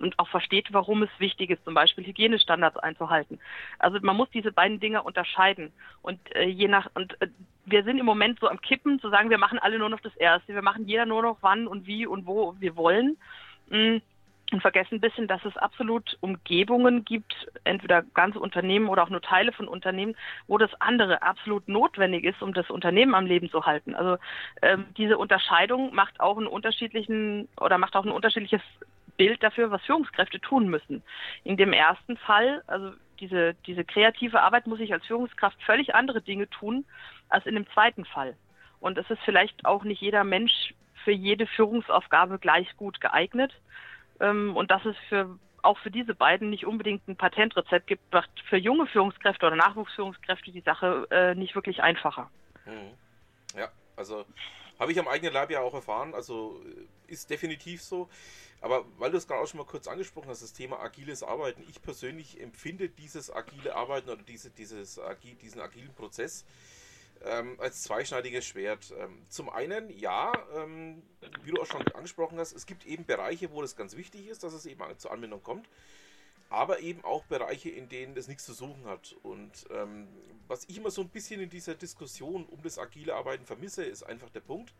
[0.00, 3.19] und auch versteht, warum es wichtig ist, zum Beispiel Hygienestandards einzuhalten.
[3.78, 7.28] Also man muss diese beiden Dinge unterscheiden und äh, je nach und äh,
[7.66, 10.16] wir sind im Moment so am Kippen, zu sagen, wir machen alle nur noch das
[10.16, 13.16] Erste, wir machen jeder nur noch wann und wie und wo wir wollen.
[13.68, 14.02] Mhm
[14.52, 19.22] und vergessen ein bisschen, dass es absolut Umgebungen gibt, entweder ganze Unternehmen oder auch nur
[19.22, 23.64] Teile von Unternehmen, wo das andere absolut notwendig ist, um das Unternehmen am Leben zu
[23.64, 23.94] halten.
[23.94, 24.16] Also
[24.62, 28.62] ähm, diese Unterscheidung macht auch einen unterschiedlichen oder macht auch ein unterschiedliches
[29.16, 31.02] Bild dafür, was Führungskräfte tun müssen.
[31.44, 36.22] In dem ersten Fall, also diese, diese kreative Arbeit muss ich als Führungskraft völlig andere
[36.22, 36.84] Dinge tun
[37.28, 38.36] als in dem zweiten Fall.
[38.80, 43.52] Und es ist vielleicht auch nicht jeder Mensch für jede Führungsaufgabe gleich gut geeignet.
[44.20, 48.30] Ähm, und dass es für auch für diese beiden nicht unbedingt ein Patentrezept gibt, macht
[48.48, 52.30] für junge Führungskräfte oder Nachwuchsführungskräfte die Sache äh, nicht wirklich einfacher.
[52.64, 52.92] Mhm.
[53.58, 54.24] Ja, also
[54.80, 58.08] habe ich am eigenen Leib ja auch erfahren, also äh, ist definitiv so.
[58.62, 61.64] Aber weil du es gerade auch schon mal kurz angesprochen hast, das Thema agiles Arbeiten,
[61.68, 65.00] ich persönlich empfinde dieses agile Arbeiten oder diese, dieses,
[65.40, 66.44] diesen agilen Prozess
[67.24, 68.92] ähm, als zweischneidiges Schwert.
[68.98, 71.02] Ähm, zum einen, ja, ähm,
[71.42, 74.42] wie du auch schon angesprochen hast, es gibt eben Bereiche, wo es ganz wichtig ist,
[74.42, 75.68] dass es eben zur Anwendung kommt,
[76.50, 79.16] aber eben auch Bereiche, in denen es nichts zu suchen hat.
[79.22, 80.08] Und ähm,
[80.48, 84.02] was ich immer so ein bisschen in dieser Diskussion um das agile Arbeiten vermisse, ist
[84.02, 84.74] einfach der Punkt,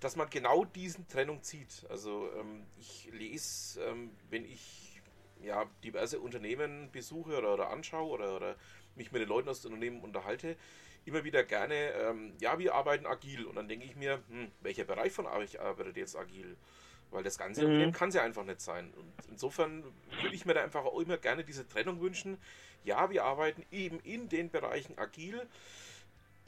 [0.00, 1.86] dass man genau diesen Trennung zieht.
[1.88, 5.00] Also ähm, ich lese, ähm, wenn ich
[5.40, 8.56] ja, diverse Unternehmen besuche oder, oder anschaue oder, oder
[8.96, 10.56] mich mit den Leuten aus den Unternehmen unterhalte,
[11.04, 13.44] immer wieder gerne, ähm, ja, wir arbeiten agil.
[13.44, 16.56] Und dann denke ich mir, hm, welcher Bereich von euch arbeitet jetzt agil?
[17.12, 17.92] Weil das ganze mhm.
[17.92, 18.92] kann es ja einfach nicht sein.
[18.94, 19.84] Und insofern
[20.22, 22.38] würde ich mir da einfach auch immer gerne diese Trennung wünschen.
[22.84, 25.46] Ja, wir arbeiten eben in den Bereichen agil,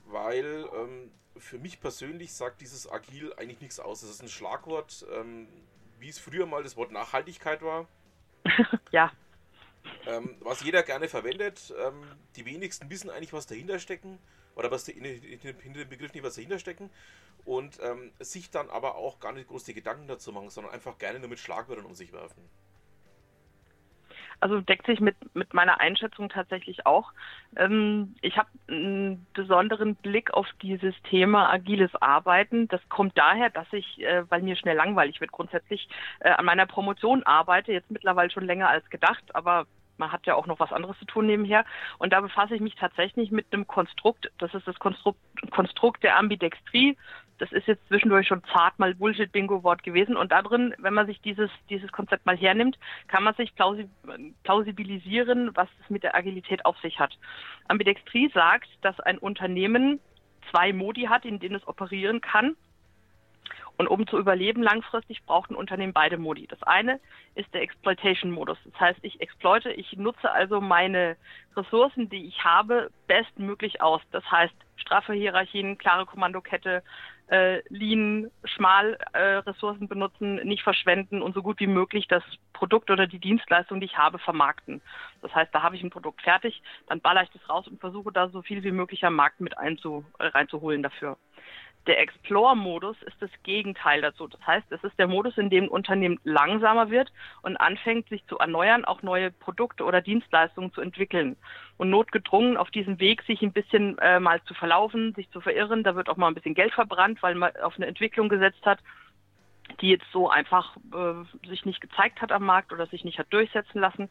[0.06, 4.02] weil ähm, für mich persönlich sagt dieses agil eigentlich nichts aus.
[4.02, 5.48] Es ist ein Schlagwort, ähm,
[5.98, 7.86] wie es früher mal das Wort Nachhaltigkeit war.
[8.90, 9.12] ja.
[10.06, 11.72] Ähm, was jeder gerne verwendet.
[11.78, 12.02] Ähm,
[12.36, 14.18] die wenigsten wissen eigentlich, was dahinter stecken
[14.54, 16.90] oder was hinter dem Begriff nicht was dahinter stecken
[17.44, 20.98] und ähm, sich dann aber auch gar nicht groß die Gedanken dazu machen, sondern einfach
[20.98, 22.42] gerne nur mit Schlagwörtern um sich werfen.
[24.40, 27.12] Also deckt sich mit, mit meiner Einschätzung tatsächlich auch.
[27.56, 32.68] Ähm, ich habe einen besonderen Blick auf dieses Thema agiles Arbeiten.
[32.68, 35.88] Das kommt daher, dass ich, äh, weil mir schnell langweilig wird, grundsätzlich
[36.20, 40.34] äh, an meiner Promotion arbeite, jetzt mittlerweile schon länger als gedacht, aber man hat ja
[40.34, 41.64] auch noch was anderes zu tun nebenher.
[41.98, 44.30] Und da befasse ich mich tatsächlich mit einem Konstrukt.
[44.38, 45.18] Das ist das Konstrukt,
[45.50, 46.96] Konstrukt der Ambidextrie.
[47.38, 50.16] Das ist jetzt zwischendurch schon zart mal Bullshit-Bingo-Wort gewesen.
[50.16, 52.78] Und da drin, wenn man sich dieses, dieses Konzept mal hernimmt,
[53.08, 53.52] kann man sich
[54.44, 57.18] plausibilisieren, was es mit der Agilität auf sich hat.
[57.68, 60.00] Ambidextrie sagt, dass ein Unternehmen
[60.50, 62.56] zwei Modi hat, in denen es operieren kann.
[63.76, 66.46] Und um zu überleben langfristig braucht ein Unternehmen beide Modi.
[66.46, 67.00] Das eine
[67.34, 68.58] ist der Exploitation-Modus.
[68.64, 71.16] Das heißt, ich exploite, ich nutze also meine
[71.56, 74.00] Ressourcen, die ich habe, bestmöglich aus.
[74.12, 76.82] Das heißt, straffe Hierarchien, klare Kommandokette,
[77.28, 82.90] äh, Lean, schmal äh, Ressourcen benutzen, nicht verschwenden und so gut wie möglich das Produkt
[82.90, 84.82] oder die Dienstleistung, die ich habe, vermarkten.
[85.22, 88.12] Das heißt, da habe ich ein Produkt fertig, dann baller ich das raus und versuche
[88.12, 91.16] da so viel wie möglich am Markt mit einzu, äh, reinzuholen dafür.
[91.86, 94.26] Der Explore-Modus ist das Gegenteil dazu.
[94.26, 98.24] Das heißt, es ist der Modus, in dem ein Unternehmen langsamer wird und anfängt, sich
[98.26, 101.36] zu erneuern, auch neue Produkte oder Dienstleistungen zu entwickeln.
[101.76, 105.82] Und notgedrungen auf diesem Weg sich ein bisschen äh, mal zu verlaufen, sich zu verirren.
[105.82, 108.78] Da wird auch mal ein bisschen Geld verbrannt, weil man auf eine Entwicklung gesetzt hat,
[109.80, 113.32] die jetzt so einfach äh, sich nicht gezeigt hat am Markt oder sich nicht hat
[113.32, 114.08] durchsetzen lassen.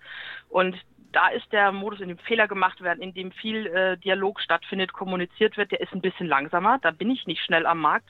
[0.50, 0.78] Und
[1.14, 4.94] da ist der Modus, in dem Fehler gemacht werden, in dem viel äh, Dialog stattfindet,
[4.94, 6.80] kommuniziert wird, der ist ein bisschen langsamer.
[6.82, 8.10] Da bin ich nicht schnell am Markt.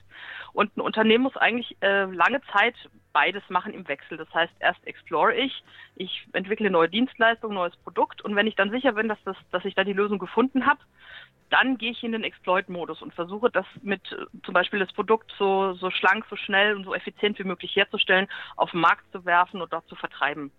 [0.52, 2.74] Und ein Unternehmen muss eigentlich äh, lange Zeit
[3.12, 4.18] beides machen im Wechsel.
[4.18, 5.62] Das heißt, erst explore ich,
[5.96, 9.64] ich entwickle neue Dienstleistungen, neues Produkt und wenn ich dann sicher bin, dass, das, dass
[9.64, 10.80] ich da die Lösung gefunden habe,
[11.50, 15.32] dann gehe ich in den Exploit-Modus und versuche das mit äh, zum Beispiel das Produkt
[15.38, 19.24] so, so schlank, so schnell und so effizient wie möglich herzustellen, auf den Markt zu
[19.24, 20.50] werfen und dort zu vertreiben.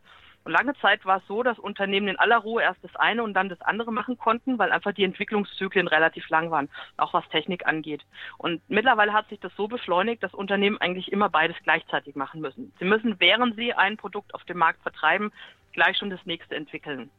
[0.46, 3.34] Und lange Zeit war es so, dass Unternehmen in aller Ruhe erst das eine und
[3.34, 7.66] dann das andere machen konnten, weil einfach die Entwicklungszyklen relativ lang waren, auch was Technik
[7.66, 8.04] angeht.
[8.38, 12.72] Und mittlerweile hat sich das so beschleunigt, dass Unternehmen eigentlich immer beides gleichzeitig machen müssen.
[12.78, 15.32] Sie müssen, während sie ein Produkt auf dem Markt vertreiben,
[15.74, 17.10] gleich schon das nächste entwickeln.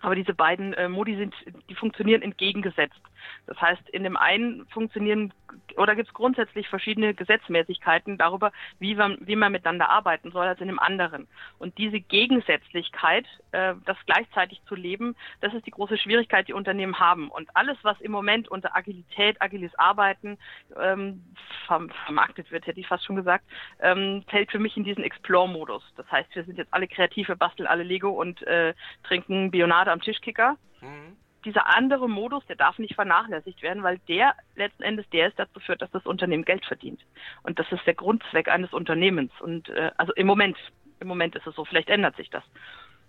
[0.00, 1.34] Aber diese beiden äh, Modi sind,
[1.70, 3.00] die funktionieren entgegengesetzt.
[3.46, 5.32] Das heißt, in dem einen funktionieren
[5.76, 10.60] oder gibt es grundsätzlich verschiedene Gesetzmäßigkeiten darüber, wie man, wie man miteinander arbeiten soll, als
[10.60, 11.28] in dem anderen.
[11.58, 16.98] Und diese Gegensätzlichkeit, äh, das gleichzeitig zu leben, das ist die große Schwierigkeit, die Unternehmen
[16.98, 17.30] haben.
[17.30, 20.38] Und alles, was im Moment unter Agilität, agiles Arbeiten
[20.78, 21.24] ähm,
[21.66, 23.44] vermarktet wird, hätte ich fast schon gesagt,
[23.80, 25.82] ähm, fällt für mich in diesen Explore-Modus.
[25.96, 30.00] Das heißt, wir sind jetzt alle kreative, basteln alle Lego und äh, trinken Bionade am
[30.00, 30.56] Tischkicker.
[30.80, 31.16] Mhm
[31.48, 35.60] dieser andere Modus, der darf nicht vernachlässigt werden, weil der letzten Endes der ist dazu
[35.60, 37.00] führt, dass das Unternehmen Geld verdient.
[37.42, 39.32] Und das ist der Grundzweck eines Unternehmens.
[39.40, 40.58] Und äh, also im Moment,
[41.00, 42.44] im Moment ist es so, vielleicht ändert sich das.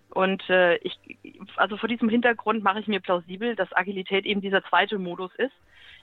[0.08, 0.98] Und äh, ich,
[1.56, 5.54] also vor diesem Hintergrund mache ich mir plausibel, dass Agilität eben dieser zweite Modus ist,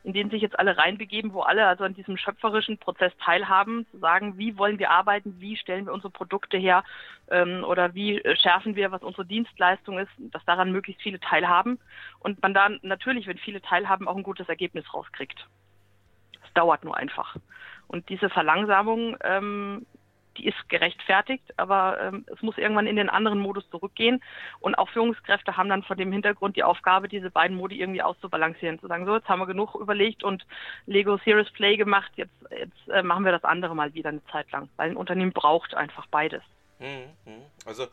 [0.08, 3.98] in den sich jetzt alle reinbegeben, wo alle also an diesem schöpferischen Prozess teilhaben, zu
[3.98, 6.86] sagen, wie wollen wir arbeiten, wie stellen wir unsere Produkte her
[7.30, 11.78] ähm, oder wie äh, schärfen wir, was unsere Dienstleistung ist, dass daran möglichst viele teilhaben
[12.20, 15.46] und man dann natürlich, wenn viele teilhaben, auch ein gutes Ergebnis rauskriegt.
[16.42, 17.36] Es dauert nur einfach.
[17.90, 19.86] Und diese Verlangsamung ähm,
[20.38, 24.22] die ist gerechtfertigt, aber ähm, es muss irgendwann in den anderen Modus zurückgehen.
[24.60, 28.80] Und auch Führungskräfte haben dann vor dem Hintergrund die Aufgabe, diese beiden Modi irgendwie auszubalancieren,
[28.80, 30.46] zu sagen, so, jetzt haben wir genug überlegt und
[30.86, 34.52] Lego Serious Play gemacht, jetzt, jetzt äh, machen wir das andere mal wieder eine Zeit
[34.52, 36.44] lang, weil ein Unternehmen braucht einfach beides.
[36.80, 37.44] Mhm, mhm.
[37.66, 37.88] Also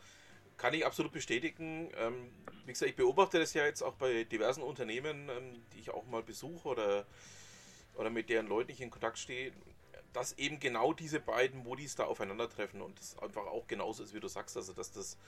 [0.57, 1.91] kann ich absolut bestätigen.
[1.99, 2.31] Ähm,
[2.65, 6.07] wie gesagt, ich beobachte das ja jetzt auch bei diversen Unternehmen, ähm, die ich auch
[6.07, 7.07] mal besuche oder,
[7.97, 9.53] oder mit deren Leuten ich in Kontakt stehe
[10.15, 14.21] dass eben genau diese beiden Modis da aufeinandertreffen und das einfach auch genauso ist, wie
[14.21, 15.19] du sagst, also dass das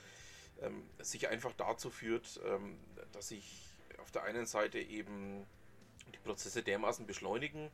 [0.61, 2.79] ähm, sich einfach dazu führt, ähm,
[3.11, 3.67] dass sich
[3.99, 5.45] auf der einen Seite eben
[6.13, 7.69] die Prozesse dermaßen beschleunigen.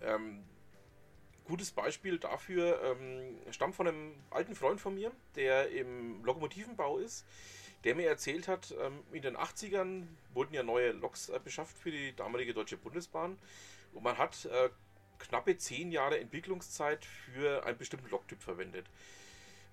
[0.00, 0.42] Ähm,
[1.44, 7.26] gutes Beispiel dafür ähm, stammt von einem alten Freund von mir, der im Lokomotivenbau ist,
[7.84, 11.90] der mir erzählt hat, ähm, in den 80ern wurden ja neue Loks äh, beschafft für
[11.90, 13.38] die damalige Deutsche Bundesbahn
[13.92, 14.70] und man hat äh,
[15.22, 18.86] knappe zehn Jahre Entwicklungszeit für einen bestimmten Loktyp verwendet.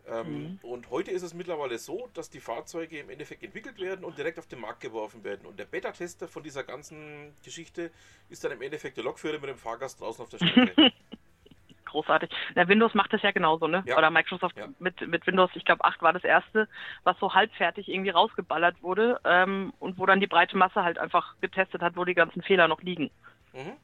[0.07, 0.59] Ähm, mhm.
[0.61, 4.39] Und heute ist es mittlerweile so, dass die Fahrzeuge im Endeffekt entwickelt werden und direkt
[4.39, 5.45] auf den Markt geworfen werden.
[5.45, 7.91] Und der Beta-Tester von dieser ganzen Geschichte
[8.29, 10.91] ist dann im Endeffekt der Lokführer mit dem Fahrgast draußen auf der Strecke.
[11.85, 12.29] Großartig.
[12.53, 13.83] Na, Windows macht das ja genauso, ne?
[13.87, 13.97] Ja.
[13.97, 14.67] Oder Microsoft ja.
[14.77, 16.67] mit, mit Windows, ich glaube 8 war das erste,
[17.03, 21.33] was so halbfertig irgendwie rausgeballert wurde ähm, und wo dann die breite Masse halt einfach
[21.41, 23.09] getestet hat, wo die ganzen Fehler noch liegen.
[23.53, 23.75] Mhm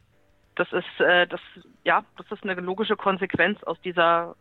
[0.56, 1.42] das ist, äh, das,
[1.84, 4.36] ja, das ist eine logische Konsequenz aus dieser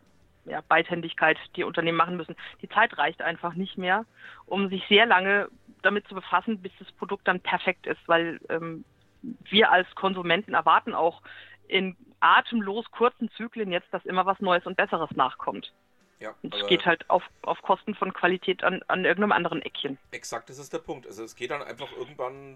[0.45, 2.35] ja, Beidhändigkeit, die Unternehmen machen müssen.
[2.61, 4.05] Die Zeit reicht einfach nicht mehr,
[4.45, 5.49] um sich sehr lange
[5.81, 8.85] damit zu befassen, bis das Produkt dann perfekt ist, weil ähm,
[9.21, 11.21] wir als Konsumenten erwarten auch
[11.67, 15.73] in atemlos kurzen Zyklen jetzt, dass immer was Neues und Besseres nachkommt.
[16.19, 19.97] Ja, und es geht halt auf, auf Kosten von Qualität an, an irgendeinem anderen Eckchen.
[20.11, 21.05] Exakt, das ist der Punkt.
[21.05, 22.55] Also es geht dann einfach irgendwann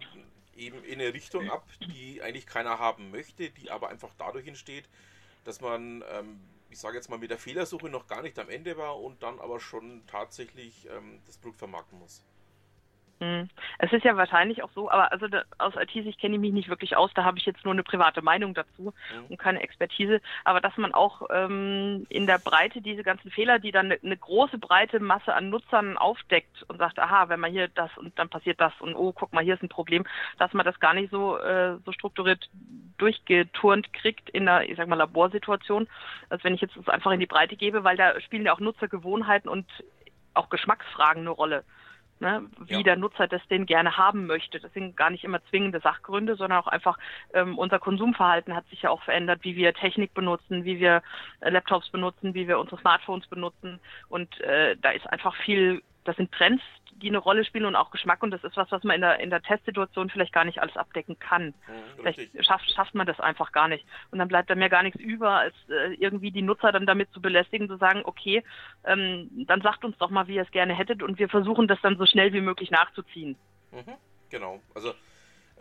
[0.60, 4.88] eben in eine Richtung ab, die eigentlich keiner haben möchte, die aber einfach dadurch entsteht,
[5.45, 8.78] dass man, ähm, ich sage jetzt mal, mit der Fehlersuche noch gar nicht am Ende
[8.78, 12.24] war und dann aber schon tatsächlich ähm, das Produkt vermarkten muss.
[13.21, 13.49] Hm.
[13.79, 16.69] Es ist ja wahrscheinlich auch so, aber also da, aus IT-Sicht kenne ich mich nicht
[16.69, 19.25] wirklich aus, da habe ich jetzt nur eine private Meinung dazu mhm.
[19.27, 23.71] und keine Expertise, aber dass man auch ähm, in der Breite diese ganzen Fehler, die
[23.71, 27.67] dann eine, eine, große breite Masse an Nutzern aufdeckt und sagt, aha, wenn man hier
[27.67, 30.05] das und dann passiert das und oh, guck mal, hier ist ein Problem,
[30.38, 32.49] dass man das gar nicht so, äh, so strukturiert
[32.97, 35.89] durchgeturnt kriegt in einer, ich sag mal, Laborsituation,
[36.29, 38.62] als wenn ich jetzt das einfach in die Breite gebe, weil da spielen ja auch
[38.62, 39.65] Nutzergewohnheiten und
[40.34, 41.65] auch Geschmacksfragen eine Rolle.
[42.19, 42.84] Ne, wie Ja.
[42.84, 44.60] der Nutzer das denn gerne haben möchte.
[44.60, 46.97] Das sind gar nicht immer zwingende Sachgründe, sondern auch einfach
[47.34, 51.01] ähm, unser Konsumverhalten hat sich ja auch verändert, wie wir Technik benutzen, wie wir
[51.41, 53.79] äh, Laptops benutzen, wie wir unsere Smartphones benutzen.
[54.10, 56.63] Und äh, da ist einfach viel, das sind Trends,
[57.01, 58.21] die eine Rolle spielen und auch Geschmack.
[58.23, 60.75] Und das ist was, was man in der, in der Testsituation vielleicht gar nicht alles
[60.75, 61.47] abdecken kann.
[61.47, 61.53] Mhm,
[61.97, 63.85] Vielleicht schafft, schafft man das einfach gar nicht.
[64.12, 67.12] Und dann bleibt da mir gar nichts über, als äh, irgendwie die Nutzer dann damit
[67.12, 68.43] zu belästigen, zu sagen, okay,
[68.85, 71.79] ähm, dann sagt uns doch mal, wie ihr es gerne hättet und wir versuchen das
[71.81, 73.38] dann so schnell wie möglich nachzuziehen.
[73.71, 73.95] Mhm,
[74.29, 74.59] genau.
[74.75, 74.93] Also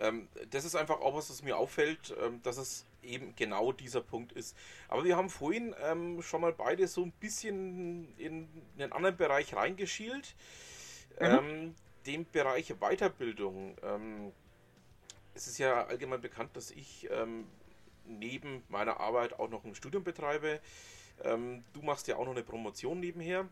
[0.01, 4.01] ähm, das ist einfach auch was, was mir auffällt, ähm, dass es eben genau dieser
[4.01, 4.57] Punkt ist.
[4.89, 9.55] Aber wir haben vorhin ähm, schon mal beide so ein bisschen in einen anderen Bereich
[9.55, 10.35] reingeschielt.
[11.19, 11.75] Ähm,
[12.07, 13.77] den Bereich Weiterbildung.
[13.83, 14.33] Ähm,
[15.35, 17.45] es ist ja allgemein bekannt, dass ich ähm,
[18.07, 20.61] neben meiner Arbeit auch noch ein Studium betreibe.
[21.73, 23.49] Du machst ja auch noch eine Promotion nebenher.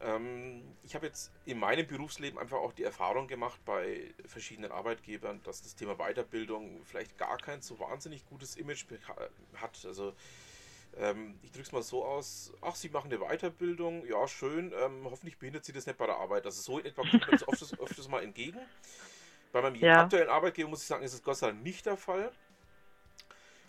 [0.00, 5.42] Ähm, ich habe jetzt in meinem Berufsleben einfach auch die Erfahrung gemacht bei verschiedenen Arbeitgebern,
[5.42, 8.86] dass das Thema Weiterbildung vielleicht gar kein so wahnsinnig gutes Image
[9.54, 9.84] hat.
[9.86, 10.14] Also
[10.96, 15.04] ähm, ich drücke es mal so aus, ach, Sie machen eine Weiterbildung, ja schön, ähm,
[15.04, 16.46] hoffentlich behindert Sie das nicht bei der Arbeit.
[16.46, 18.68] Also so in etwa kommt das öfters, öfters mal entgegen.
[19.52, 19.96] Bei meinem Ja.
[19.96, 22.32] aktuellen Arbeitgeber muss ich sagen, ist es Gott sei Dank nicht der Fall.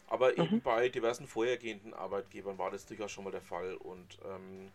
[0.08, 0.38] Aber Mhm.
[0.38, 3.76] eben bei diversen vorhergehenden Arbeitgebern war das durchaus schon mal der Fall.
[3.76, 4.72] Und ähm,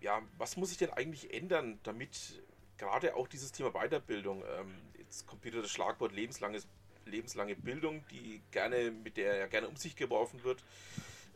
[0.00, 2.42] ja, was muss ich denn eigentlich ändern, damit
[2.78, 6.66] gerade auch dieses Thema Weiterbildung, ähm, jetzt kommt wieder das Schlagwort lebenslanges,
[7.04, 10.62] lebenslange Bildung, die gerne, mit der ja gerne um sich geworfen wird.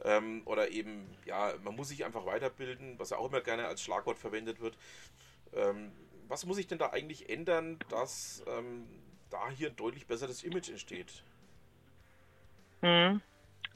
[0.05, 3.83] Ähm, oder eben, ja, man muss sich einfach weiterbilden, was ja auch immer gerne als
[3.83, 4.77] Schlagwort verwendet wird.
[5.55, 5.93] Ähm,
[6.29, 8.87] was muss ich denn da eigentlich ändern, dass ähm,
[9.31, 11.23] da hier ein deutlich besseres Image entsteht?
[12.83, 13.21] Mhm.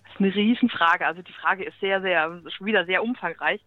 [0.05, 1.07] Das ist eine Riesenfrage.
[1.07, 3.61] Also die Frage ist sehr, sehr, schon wieder sehr umfangreich.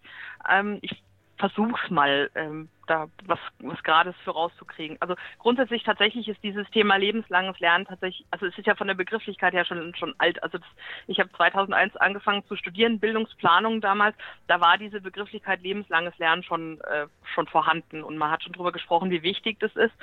[0.49, 1.03] Ähm, ich
[1.37, 4.97] versuch's mal, ähm, da was, was Gerades für rauszukriegen.
[5.01, 8.95] Also grundsätzlich tatsächlich ist dieses Thema lebenslanges Lernen tatsächlich, also es ist ja von der
[8.95, 10.41] Begrifflichkeit her schon, schon alt.
[10.41, 10.67] Also das,
[11.05, 14.15] ich habe 2001 angefangen zu studieren, Bildungsplanung damals.
[14.47, 18.71] Da war diese Begrifflichkeit lebenslanges Lernen schon, äh, schon vorhanden und man hat schon drüber
[18.71, 19.93] gesprochen, wie wichtig das ist.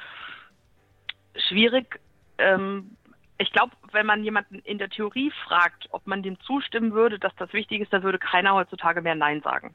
[1.49, 2.01] Schwierig,
[2.38, 2.97] ähm,
[3.38, 7.35] ich glaube, wenn man jemanden in der Theorie fragt, ob man dem zustimmen würde, dass
[7.37, 9.75] das wichtig ist, da würde keiner heutzutage mehr Nein sagen.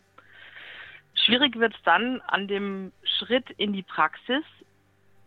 [1.25, 4.43] Schwierig wird es dann an dem Schritt in die Praxis,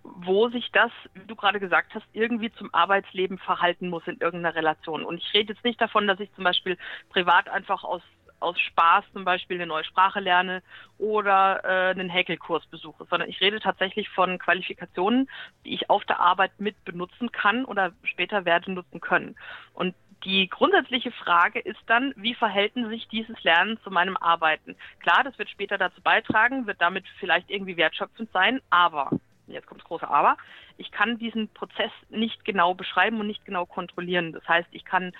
[0.02, 4.54] wo sich das, wie du gerade gesagt hast, irgendwie zum Arbeitsleben verhalten muss in irgendeiner
[4.54, 5.04] Relation.
[5.04, 6.76] Und ich rede jetzt nicht davon, dass ich zum Beispiel
[7.10, 8.02] privat einfach aus,
[8.40, 10.62] aus Spaß zum Beispiel eine neue Sprache lerne
[10.98, 15.28] oder äh, einen Häkelkurs besuche, sondern ich rede tatsächlich von Qualifikationen,
[15.64, 19.36] die ich auf der Arbeit mit benutzen kann oder später werde nutzen können.
[19.72, 19.94] Und
[20.24, 24.76] die grundsätzliche Frage ist dann, wie verhälten sich dieses Lernen zu meinem Arbeiten?
[25.00, 29.10] Klar, das wird später dazu beitragen, wird damit vielleicht irgendwie wertschöpfend sein, aber,
[29.46, 30.36] jetzt kommt das große Aber,
[30.76, 34.32] ich kann diesen Prozess nicht genau beschreiben und nicht genau kontrollieren.
[34.32, 35.12] Das heißt, ich kann,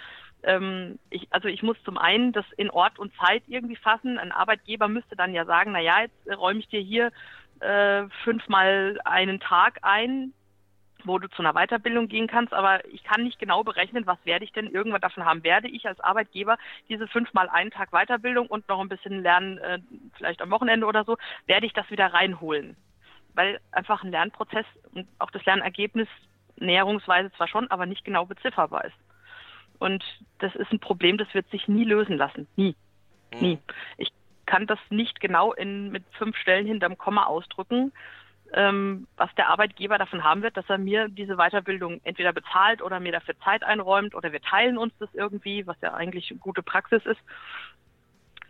[0.43, 4.19] ähm, ich, also ich muss zum einen das in Ort und Zeit irgendwie fassen.
[4.19, 7.13] Ein Arbeitgeber müsste dann ja sagen, na ja, jetzt räume ich dir hier
[7.61, 10.33] äh, fünfmal einen Tag ein,
[11.07, 14.45] wo du zu einer Weiterbildung gehen kannst, aber ich kann nicht genau berechnen, was werde
[14.45, 15.45] ich denn irgendwann davon haben.
[15.45, 19.79] Werde ich als Arbeitgeber diese fünfmal einen Tag Weiterbildung und noch ein bisschen lernen, äh,
[20.17, 22.77] vielleicht am Wochenende oder so, werde ich das wieder reinholen?
[23.35, 26.09] Weil einfach ein Lernprozess und auch das Lernergebnis
[26.57, 28.97] näherungsweise zwar schon, aber nicht genau bezifferbar ist.
[29.79, 30.05] Und
[30.39, 32.47] das ist ein Problem, das wird sich nie lösen lassen.
[32.57, 32.77] Nie.
[33.41, 33.59] Nie.
[33.97, 34.11] Ich
[34.47, 37.93] kann das nicht genau in, mit fünf Stellen hinterm Komma ausdrücken,
[38.53, 43.01] ähm, was der Arbeitgeber davon haben wird, dass er mir diese Weiterbildung entweder bezahlt oder
[43.01, 47.05] mir dafür Zeit einräumt oder wir teilen uns das irgendwie, was ja eigentlich gute Praxis
[47.07, 47.21] ist.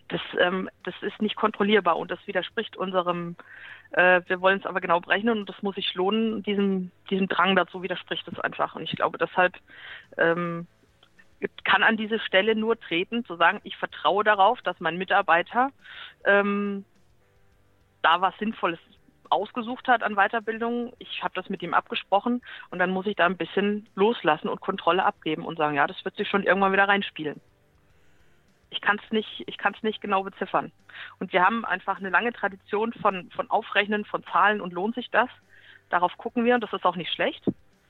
[0.08, 3.36] Das, ähm, das ist nicht kontrollierbar und das widerspricht unserem,
[3.92, 6.42] äh, wir wollen es aber genau berechnen und das muss sich lohnen.
[6.42, 8.74] Diesem, diesem Drang dazu widerspricht es einfach.
[8.74, 9.56] Und ich glaube, deshalb
[10.18, 10.66] ähm,
[11.64, 15.70] kann an diese Stelle nur treten, zu sagen, ich vertraue darauf, dass mein Mitarbeiter
[16.24, 16.84] ähm,
[18.02, 18.80] da was Sinnvolles
[19.32, 20.92] ausgesucht hat an Weiterbildung.
[20.98, 24.60] Ich habe das mit ihm abgesprochen und dann muss ich da ein bisschen loslassen und
[24.60, 27.40] Kontrolle abgeben und sagen, ja, das wird sich schon irgendwann wieder reinspielen.
[28.70, 30.72] Ich kann es nicht, ich kann es nicht genau beziffern.
[31.18, 35.10] Und wir haben einfach eine lange Tradition von, von Aufrechnen von Zahlen und lohnt sich
[35.10, 35.28] das?
[35.90, 37.44] Darauf gucken wir und das ist auch nicht schlecht.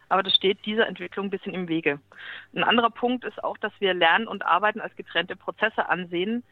[0.08, 1.98] Aber das steht dieser Entwicklung ein bisschen im Wege.
[2.54, 6.44] Ein anderer Punkt ist auch, dass wir Lernen und Arbeiten als getrennte Prozesse ansehen.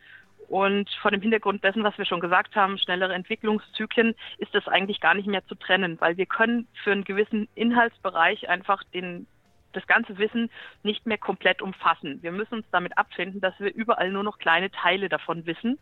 [0.50, 5.00] Und vor dem Hintergrund dessen, was wir schon gesagt haben, schnellere Entwicklungszyklen, ist das eigentlich
[5.00, 9.28] gar nicht mehr zu trennen, weil wir können für einen gewissen Inhaltsbereich einfach den
[9.72, 10.50] das ganze Wissen
[10.82, 12.20] nicht mehr komplett umfassen.
[12.24, 15.78] Wir müssen uns damit abfinden, dass wir überall nur noch kleine Teile davon wissen.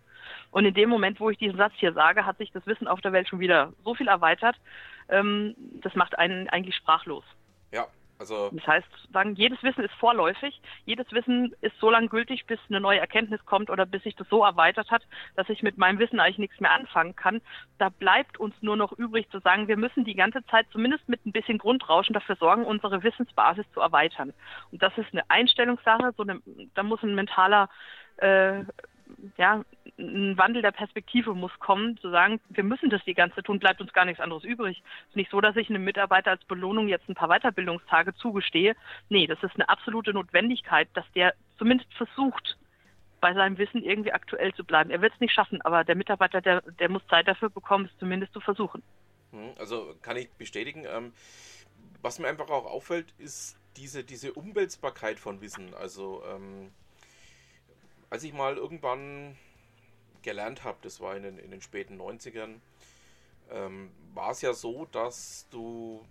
[0.51, 3.01] Und in dem Moment, wo ich diesen Satz hier sage, hat sich das Wissen auf
[3.01, 4.57] der Welt schon wieder so viel erweitert.
[5.09, 7.25] Ähm, das macht einen eigentlich sprachlos.
[7.73, 7.87] Ja,
[8.19, 12.59] also das heißt, sagen, jedes Wissen ist vorläufig, jedes Wissen ist so lange gültig, bis
[12.69, 15.03] eine neue Erkenntnis kommt oder bis sich das so erweitert hat,
[15.37, 17.41] dass ich mit meinem Wissen eigentlich nichts mehr anfangen kann.
[17.79, 21.25] Da bleibt uns nur noch übrig zu sagen, wir müssen die ganze Zeit zumindest mit
[21.27, 24.33] ein bisschen Grundrauschen dafür sorgen, unsere Wissensbasis zu erweitern.
[24.73, 26.41] Und das ist eine Einstellungssache, so eine,
[26.75, 27.69] da muss ein mentaler
[28.16, 28.64] äh,
[29.36, 29.64] ja,
[29.98, 33.59] ein Wandel der Perspektive muss kommen, zu sagen, wir müssen das die ganze Zeit tun,
[33.59, 34.82] bleibt uns gar nichts anderes übrig.
[35.02, 38.76] Es ist nicht so, dass ich einem Mitarbeiter als Belohnung jetzt ein paar Weiterbildungstage zugestehe.
[39.09, 42.56] Nee, das ist eine absolute Notwendigkeit, dass der zumindest versucht,
[43.20, 44.90] bei seinem Wissen irgendwie aktuell zu bleiben.
[44.90, 47.98] Er wird es nicht schaffen, aber der Mitarbeiter, der, der muss Zeit dafür bekommen, es
[47.98, 48.82] zumindest zu versuchen.
[49.32, 50.84] Hm, also kann ich bestätigen.
[50.86, 51.12] Ähm,
[52.00, 55.74] was mir einfach auch auffällt, ist diese, diese Umwälzbarkeit von Wissen.
[55.74, 56.70] Also ähm,
[58.11, 59.36] als ich mal irgendwann
[60.22, 62.56] gelernt habe, das war in den, in den späten 90ern,
[63.50, 66.04] ähm, war es ja so, dass du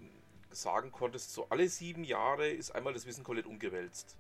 [0.50, 4.18] sagen konntest, so alle sieben Jahre ist einmal das Wissen komplett umgewälzt.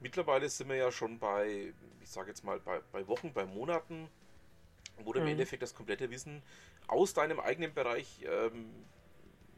[0.00, 4.08] Mittlerweile sind wir ja schon bei, ich sage jetzt mal, bei, bei Wochen, bei Monaten,
[4.98, 5.26] wo du mhm.
[5.26, 6.42] im Endeffekt das komplette Wissen
[6.86, 8.72] aus deinem eigenen Bereich, ähm,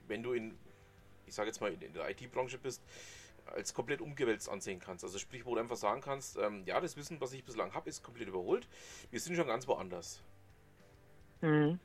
[0.06, 0.56] wenn du in,
[1.26, 2.82] ich sage jetzt mal, in, in der IT-Branche bist,
[3.55, 5.05] als komplett umgewälzt ansehen kannst.
[5.05, 7.88] Also sprich, wo du einfach sagen kannst, ähm, ja, das Wissen, was ich bislang habe,
[7.88, 8.66] ist komplett überholt.
[9.11, 10.22] Wir sind schon ganz woanders.
[11.40, 11.78] Mhm.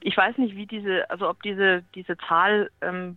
[0.00, 3.16] Ich weiß nicht, wie diese, also ob diese, diese Zahl, ähm,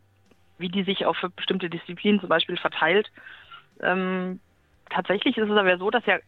[0.58, 3.12] wie die sich auf bestimmte Disziplinen zum Beispiel verteilt.
[3.82, 4.40] Ähm,
[4.90, 6.20] tatsächlich ist es aber so, dass ja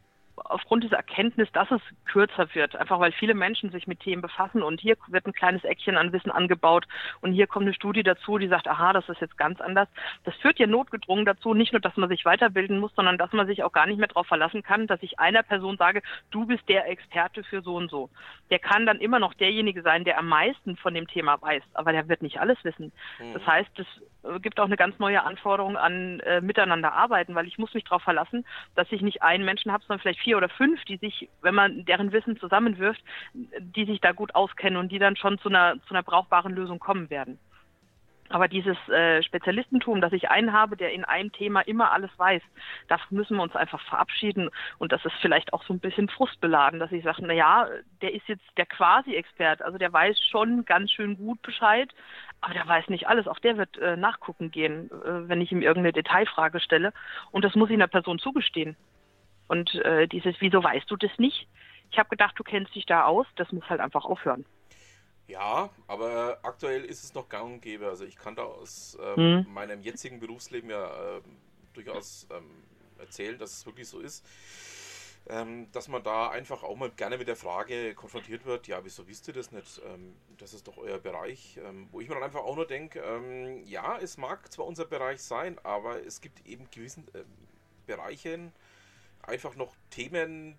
[0.46, 4.62] aufgrund dieser Erkenntnis, dass es kürzer wird, einfach weil viele Menschen sich mit Themen befassen
[4.62, 6.86] und hier wird ein kleines Eckchen an Wissen angebaut
[7.22, 9.88] und hier kommt eine Studie dazu, die sagt, aha, das ist jetzt ganz anders.
[10.24, 13.48] Das führt ja notgedrungen dazu, nicht nur, dass man sich weiterbilden muss, sondern dass man
[13.48, 16.68] sich auch gar nicht mehr darauf verlassen kann, dass ich einer Person sage, du bist
[16.70, 18.10] der Experte für so und so.
[18.50, 21.92] Der kann dann immer noch derjenige sein, der am meisten von dem Thema weiß, aber
[21.92, 22.92] der wird nicht alles wissen.
[23.20, 23.34] Mhm.
[23.34, 23.88] Das heißt, es
[24.42, 28.04] gibt auch eine ganz neue Anforderung an äh, miteinander arbeiten, weil ich muss mich darauf
[28.04, 28.46] verlassen,
[28.76, 31.86] dass ich nicht einen Menschen habe, sondern vielleicht vier oder fünf, die sich, wenn man
[31.86, 33.02] deren Wissen zusammenwirft,
[33.34, 36.80] die sich da gut auskennen und die dann schon zu einer, zu einer brauchbaren Lösung
[36.80, 37.40] kommen werden.
[38.30, 42.44] Aber dieses äh, Spezialistentum, dass ich einen habe, der in einem Thema immer alles weiß,
[42.88, 44.50] das müssen wir uns einfach verabschieden.
[44.78, 47.68] Und das ist vielleicht auch so ein bisschen frustbeladen, dass ich sage, na ja,
[48.02, 51.92] der ist jetzt der Quasi-Expert, also der weiß schon ganz schön gut Bescheid,
[52.42, 53.28] aber der weiß nicht alles.
[53.28, 56.94] Auch der wird äh, nachgucken gehen, äh, wenn ich ihm irgendeine Detailfrage stelle.
[57.32, 58.78] Und das muss ich einer Person zugestehen.
[59.48, 61.48] Und äh, dieses, wieso weißt du das nicht?
[61.92, 63.28] Ich habe gedacht, du kennst dich da aus.
[63.36, 64.46] Das muss halt einfach aufhören.
[65.28, 67.88] Ja, aber aktuell ist es noch gang und gäbe.
[67.88, 69.54] Also ich kann da aus ähm, hm.
[69.54, 71.22] meinem jetzigen Berufsleben ja äh,
[71.74, 72.64] durchaus ähm,
[72.98, 74.26] erzählen, dass es wirklich so ist.
[75.28, 79.08] Ähm, dass man da einfach auch mal gerne mit der Frage konfrontiert wird, ja, wieso
[79.08, 79.80] wisst ihr das nicht?
[79.86, 81.60] Ähm, das ist doch euer Bereich.
[81.64, 85.22] Ähm, wo ich mir dann einfach auch nur denke, ja, es mag zwar unser Bereich
[85.22, 87.24] sein, aber es gibt eben gewissen äh,
[87.86, 88.52] Bereichen,
[89.22, 90.58] einfach noch Themen,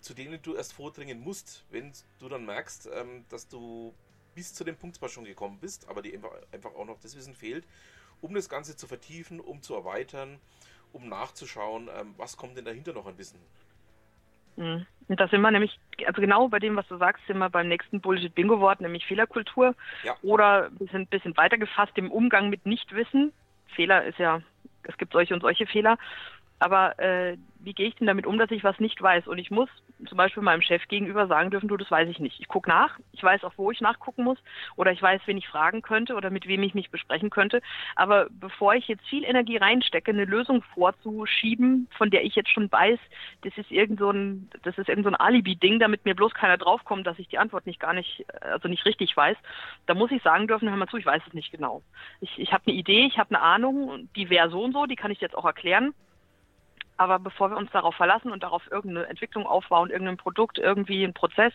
[0.00, 2.88] zu denen du erst vordringen musst, wenn du dann merkst,
[3.28, 3.92] dass du
[4.34, 6.18] bis zu dem Punkt zwar schon gekommen bist, aber dir
[6.52, 7.66] einfach auch noch das Wissen fehlt,
[8.20, 10.38] um das Ganze zu vertiefen, um zu erweitern,
[10.92, 13.40] um nachzuschauen, was kommt denn dahinter noch an Wissen.
[14.58, 14.86] Mhm.
[15.08, 17.68] Und da sind wir nämlich, also genau bei dem, was du sagst, sind wir beim
[17.68, 19.74] nächsten Bullshit-Bingo-Wort, nämlich Fehlerkultur.
[20.02, 20.14] Ja.
[20.22, 23.32] Oder wir sind ein bisschen weiter gefasst im Umgang mit Nichtwissen.
[23.74, 24.42] Fehler ist ja,
[24.82, 25.96] es gibt solche und solche Fehler.
[26.58, 29.26] Aber äh, wie gehe ich denn damit um, dass ich was nicht weiß?
[29.26, 29.68] Und ich muss
[30.06, 32.40] zum Beispiel meinem Chef gegenüber sagen dürfen, du, das weiß ich nicht.
[32.40, 34.38] Ich gucke nach, ich weiß auch, wo ich nachgucken muss
[34.76, 37.60] oder ich weiß, wen ich fragen könnte oder mit wem ich mich besprechen könnte.
[37.96, 42.70] Aber bevor ich jetzt viel Energie reinstecke, eine Lösung vorzuschieben, von der ich jetzt schon
[42.70, 42.98] weiß,
[43.42, 46.58] das ist irgend so ein, das ist irgend so ein Alibi-Ding, damit mir bloß keiner
[46.58, 49.36] draufkommt, dass ich die Antwort nicht gar nicht, also nicht richtig weiß,
[49.86, 51.82] da muss ich sagen dürfen, hör mal zu, ich weiß es nicht genau.
[52.20, 54.96] Ich, ich habe eine Idee, ich habe eine Ahnung, die wäre so und so, die
[54.96, 55.92] kann ich jetzt auch erklären
[56.98, 61.14] aber bevor wir uns darauf verlassen und darauf irgendeine Entwicklung aufbauen, irgendein Produkt, irgendwie ein
[61.14, 61.52] Prozess,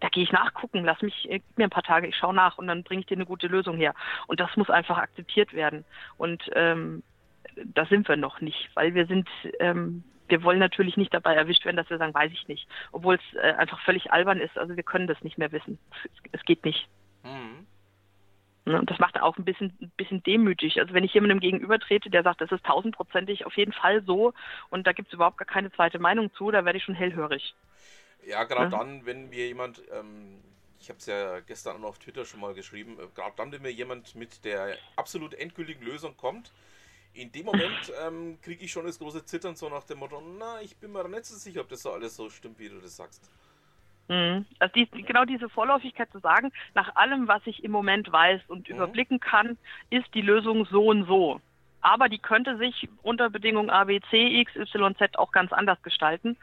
[0.00, 0.84] da gehe ich nachgucken.
[0.84, 3.16] Lass mich, gib mir ein paar Tage, ich schaue nach und dann bringe ich dir
[3.16, 3.94] eine gute Lösung her.
[4.26, 5.84] Und das muss einfach akzeptiert werden.
[6.16, 7.02] Und ähm,
[7.56, 9.28] da sind wir noch nicht, weil wir sind,
[9.60, 13.16] ähm, wir wollen natürlich nicht dabei erwischt werden, dass wir sagen, weiß ich nicht, obwohl
[13.16, 14.56] es äh, einfach völlig albern ist.
[14.56, 15.78] Also wir können das nicht mehr wissen.
[16.04, 16.88] Es, es geht nicht.
[17.24, 17.66] Mhm.
[18.66, 20.80] Ne, und das macht auch ein bisschen, ein bisschen demütig.
[20.80, 24.32] Also wenn ich jemandem gegenübertrete, der sagt, das ist tausendprozentig auf jeden Fall so
[24.70, 27.54] und da gibt es überhaupt gar keine zweite Meinung zu, da werde ich schon hellhörig.
[28.26, 28.78] Ja, gerade ja.
[28.78, 30.40] dann, wenn mir jemand, ähm,
[30.80, 33.52] ich habe es ja gestern auch noch auf Twitter schon mal geschrieben, äh, gerade dann,
[33.52, 36.50] wenn mir jemand mit der absolut endgültigen Lösung kommt,
[37.12, 40.62] in dem Moment ähm, kriege ich schon das große Zittern so nach dem Motto, na,
[40.62, 42.96] ich bin mir nicht so sicher, ob das so alles so stimmt, wie du das
[42.96, 43.30] sagst.
[44.08, 44.46] Mhm.
[44.58, 48.68] Also die, genau diese Vorläufigkeit zu sagen, nach allem, was ich im Moment weiß und
[48.68, 48.76] mhm.
[48.76, 49.56] überblicken kann,
[49.90, 51.40] ist die Lösung so und so.
[51.80, 55.82] Aber die könnte sich unter Bedingungen A, B, C, X, Y, Z auch ganz anders
[55.82, 56.36] gestalten.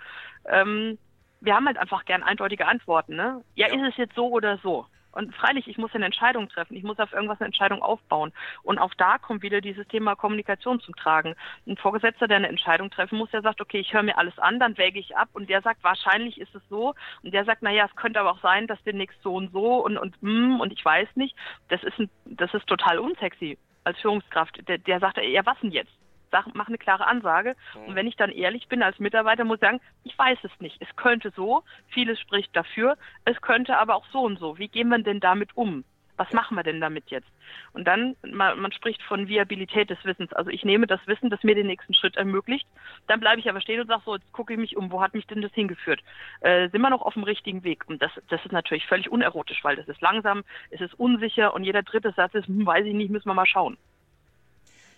[0.45, 0.97] Ähm,
[1.39, 3.15] wir haben halt einfach gern eindeutige Antworten.
[3.15, 3.43] Ne?
[3.55, 4.85] Ja, ja, ist es jetzt so oder so?
[5.11, 6.75] Und freilich, ich muss eine Entscheidung treffen.
[6.75, 8.31] Ich muss auf irgendwas eine Entscheidung aufbauen.
[8.63, 11.35] Und auch da kommt wieder dieses Thema Kommunikation zum Tragen.
[11.67, 14.59] Ein Vorgesetzter, der eine Entscheidung treffen muss, der sagt, okay, ich höre mir alles an,
[14.59, 15.29] dann wäge ich ab.
[15.33, 16.93] Und der sagt, wahrscheinlich ist es so.
[17.23, 19.97] Und der sagt, naja, es könnte aber auch sein, dass demnächst so und so und,
[19.97, 21.35] und, mm, und ich weiß nicht.
[21.69, 24.67] Das ist, ein, das ist total unsexy als Führungskraft.
[24.67, 25.91] Der, der sagt, ja, was denn jetzt?
[26.31, 27.55] Sag, mach eine klare Ansage.
[27.75, 27.85] Mhm.
[27.85, 30.77] Und wenn ich dann ehrlich bin als Mitarbeiter, muss ich sagen, ich weiß es nicht.
[30.79, 34.57] Es könnte so, vieles spricht dafür, es könnte aber auch so und so.
[34.57, 35.83] Wie gehen wir denn damit um?
[36.17, 37.29] Was machen wir denn damit jetzt?
[37.73, 40.31] Und dann, man, man, spricht von Viabilität des Wissens.
[40.33, 42.67] Also ich nehme das Wissen, das mir den nächsten Schritt ermöglicht.
[43.07, 45.15] Dann bleibe ich aber stehen und sage so, jetzt gucke ich mich um, wo hat
[45.15, 46.01] mich denn das hingeführt?
[46.41, 47.87] Äh, sind wir noch auf dem richtigen Weg?
[47.87, 51.63] Und das, das ist natürlich völlig unerotisch, weil das ist langsam, es ist unsicher und
[51.63, 53.77] jeder dritte Satz ist, hm, weiß ich nicht, müssen wir mal schauen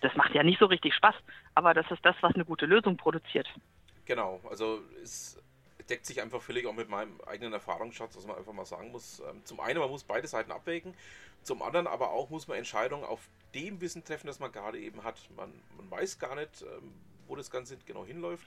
[0.04, 1.14] das macht ja nicht so richtig Spaß,
[1.54, 3.48] aber das ist das, was eine gute Lösung produziert.
[4.04, 5.42] Genau, also es
[5.88, 9.20] deckt sich einfach völlig auch mit meinem eigenen Erfahrungsschatz, was man einfach mal sagen muss.
[9.20, 10.94] Ähm, zum einen, man muss beide Seiten abwägen,
[11.42, 15.04] zum anderen aber auch muss man Entscheidungen auf dem Wissen treffen, das man gerade eben
[15.04, 15.18] hat.
[15.36, 16.92] Man, man weiß gar nicht, ähm,
[17.26, 18.46] wo das Ganze genau hinläuft.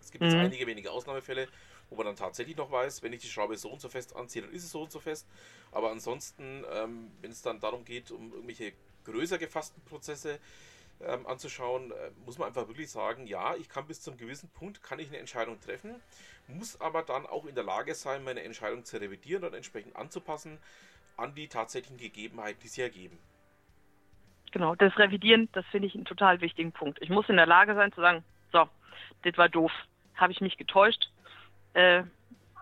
[0.00, 0.30] Es gibt mhm.
[0.30, 1.48] jetzt einige wenige Ausnahmefälle,
[1.90, 4.44] wo man dann tatsächlich noch weiß, wenn ich die Schraube so und so fest anziehe,
[4.44, 5.26] dann ist es so und so fest.
[5.72, 8.72] Aber ansonsten, ähm, wenn es dann darum geht, um irgendwelche
[9.04, 10.38] größer gefassten Prozesse,
[11.00, 14.82] ähm, anzuschauen, äh, muss man einfach wirklich sagen, ja, ich kann bis zum gewissen Punkt,
[14.82, 15.94] kann ich eine Entscheidung treffen,
[16.48, 20.58] muss aber dann auch in der Lage sein, meine Entscheidung zu revidieren und entsprechend anzupassen
[21.16, 23.18] an die tatsächlichen Gegebenheiten, die sie ergeben.
[24.50, 26.98] Genau, das Revidieren, das finde ich einen total wichtigen Punkt.
[27.02, 28.68] Ich muss in der Lage sein zu sagen, so,
[29.22, 29.72] das war doof,
[30.14, 31.10] habe ich mich getäuscht,
[31.74, 32.02] äh,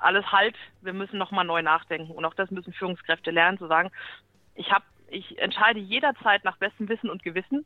[0.00, 2.12] alles halt, wir müssen nochmal neu nachdenken.
[2.12, 3.90] Und auch das müssen Führungskräfte lernen, zu sagen,
[4.54, 7.64] ich habe ich entscheide jederzeit nach bestem Wissen und Gewissen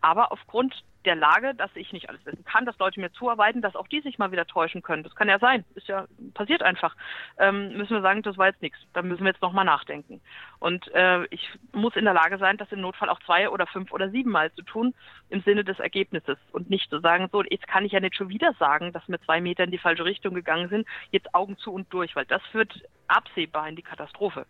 [0.00, 3.76] aber aufgrund der Lage, dass ich nicht alles wissen kann, dass Leute mir zuarbeiten, dass
[3.76, 5.04] auch die sich mal wieder täuschen können.
[5.04, 5.64] Das kann ja sein.
[5.76, 6.96] Ist ja passiert einfach.
[7.38, 8.78] Ähm, müssen wir sagen, das war jetzt nichts.
[8.92, 10.20] Da müssen wir jetzt nochmal nachdenken.
[10.58, 13.92] Und äh, ich muss in der Lage sein, das im Notfall auch zwei oder fünf
[13.92, 14.94] oder sieben Mal zu tun,
[15.28, 16.38] im Sinne des Ergebnisses.
[16.50, 19.20] Und nicht zu sagen, so, jetzt kann ich ja nicht schon wieder sagen, dass wir
[19.22, 22.42] zwei Meter in die falsche Richtung gegangen sind, jetzt Augen zu und durch, weil das
[22.50, 24.46] führt absehbar in die Katastrophe.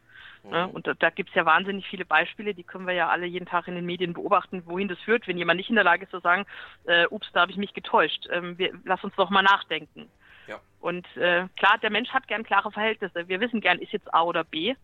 [0.51, 0.69] Ne?
[0.69, 3.47] Und da, da gibt es ja wahnsinnig viele Beispiele, die können wir ja alle jeden
[3.47, 6.11] Tag in den Medien beobachten, wohin das führt, wenn jemand nicht in der Lage ist
[6.11, 6.47] zu sagen,
[6.85, 10.09] äh, ups, da habe ich mich getäuscht, ähm, wir, lass uns doch mal nachdenken.
[10.47, 10.61] Ja.
[10.81, 13.27] Und äh, klar, der Mensch hat gern klare Verhältnisse.
[13.29, 14.75] Wir wissen gern, ist jetzt A oder B.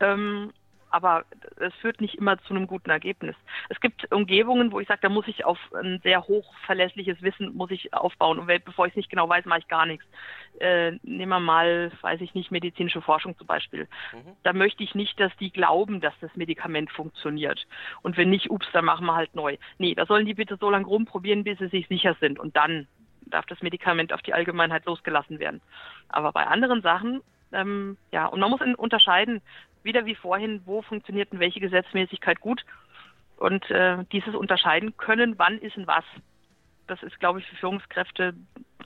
[0.00, 0.52] Ähm,
[0.90, 1.24] aber
[1.56, 3.36] es führt nicht immer zu einem guten Ergebnis.
[3.68, 7.70] Es gibt Umgebungen, wo ich sage, da muss ich auf ein sehr hochverlässliches Wissen muss
[7.70, 8.38] ich aufbauen.
[8.38, 10.04] Und bevor ich es nicht genau weiß, mache ich gar nichts.
[10.60, 13.88] Äh, nehmen wir mal, weiß ich nicht, medizinische Forschung zum Beispiel.
[14.12, 14.36] Mhm.
[14.42, 17.66] Da möchte ich nicht, dass die glauben, dass das Medikament funktioniert.
[18.02, 19.56] Und wenn nicht, ups, dann machen wir halt neu.
[19.78, 22.38] Nee, da sollen die bitte so lange rumprobieren, bis sie sich sicher sind.
[22.38, 22.86] Und dann
[23.26, 25.60] darf das Medikament auf die Allgemeinheit losgelassen werden.
[26.08, 27.22] Aber bei anderen Sachen
[27.52, 29.40] ähm, ja, und man muss unterscheiden,
[29.86, 32.64] wieder wie vorhin, wo funktioniert denn welche Gesetzmäßigkeit gut
[33.38, 36.04] und äh, dieses unterscheiden können, wann ist denn was.
[36.86, 38.34] Das ist, glaube ich, für Führungskräfte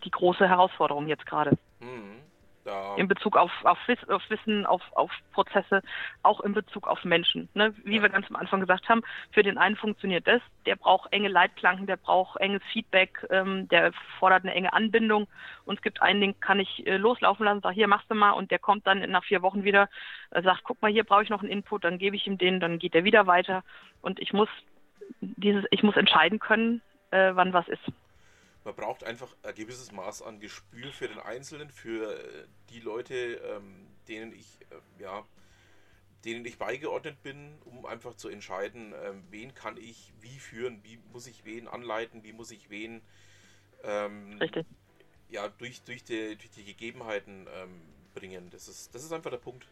[0.05, 1.59] die große Herausforderung jetzt gerade.
[1.81, 2.30] Mhm.
[2.67, 2.95] Ja.
[2.97, 5.83] In Bezug auf, auf, auf Wissen, auf, auf Prozesse,
[6.23, 7.49] auch in Bezug auf Menschen.
[7.55, 7.75] Ne?
[7.85, 8.03] Wie ja.
[8.03, 9.03] wir ganz am Anfang gesagt haben,
[9.33, 13.93] für den einen funktioniert das, der braucht enge Leitplanken, der braucht enges Feedback, ähm, der
[14.19, 15.27] fordert eine enge Anbindung.
[15.65, 18.33] Und es gibt einen, den kann ich äh, loslaufen lassen, sag hier machst du mal
[18.33, 19.89] und der kommt dann nach vier Wochen wieder,
[20.31, 22.61] äh, sagt, guck mal, hier brauche ich noch einen Input, dann gebe ich ihm den,
[22.61, 23.63] dann geht er wieder weiter.
[24.03, 24.49] Und ich muss
[25.21, 27.91] dieses, ich muss entscheiden können, äh, wann was ist
[28.65, 33.15] man braucht einfach ein gewisses Maß an Gespür für den Einzelnen, für äh, die Leute,
[33.15, 35.25] ähm, denen ich, äh, ja,
[36.25, 40.99] denen ich beigeordnet bin, um einfach zu entscheiden, ähm, wen kann ich wie führen, wie
[41.13, 43.01] muss ich wen anleiten, wie muss ich wen
[43.83, 44.39] ähm,
[45.31, 47.81] ja, durch, durch, die, durch die Gegebenheiten ähm,
[48.15, 48.51] bringen.
[48.51, 49.67] Das ist, das ist einfach der Punkt.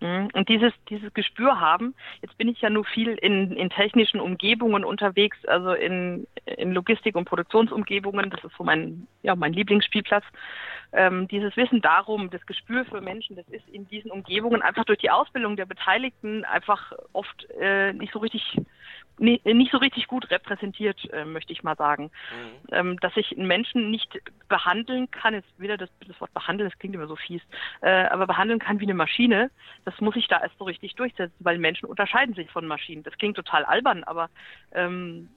[0.00, 0.28] Mhm.
[0.32, 4.84] Und dieses, dieses Gespür haben, jetzt bin ich ja nur viel in, in technischen Umgebungen
[4.84, 10.24] unterwegs, also in, in Logistik- und Produktionsumgebungen, das ist so mein, ja, mein Lieblingsspielplatz.
[10.94, 14.98] Ähm, dieses Wissen darum, das Gespür für Menschen, das ist in diesen Umgebungen einfach durch
[14.98, 18.56] die Ausbildung der Beteiligten einfach oft äh, nicht so richtig
[19.18, 22.10] nicht so richtig gut repräsentiert, äh, möchte ich mal sagen.
[22.32, 22.74] Mhm.
[22.74, 26.78] Ähm, dass ich einen Menschen nicht behandeln kann, jetzt wieder das, das Wort behandeln, das
[26.78, 27.42] klingt immer so fies,
[27.80, 29.50] äh, aber behandeln kann wie eine Maschine,
[29.84, 33.04] das muss ich da erst so richtig durchsetzen, weil Menschen unterscheiden sich von Maschinen.
[33.04, 34.30] Das klingt total albern, aber
[34.72, 35.28] ähm,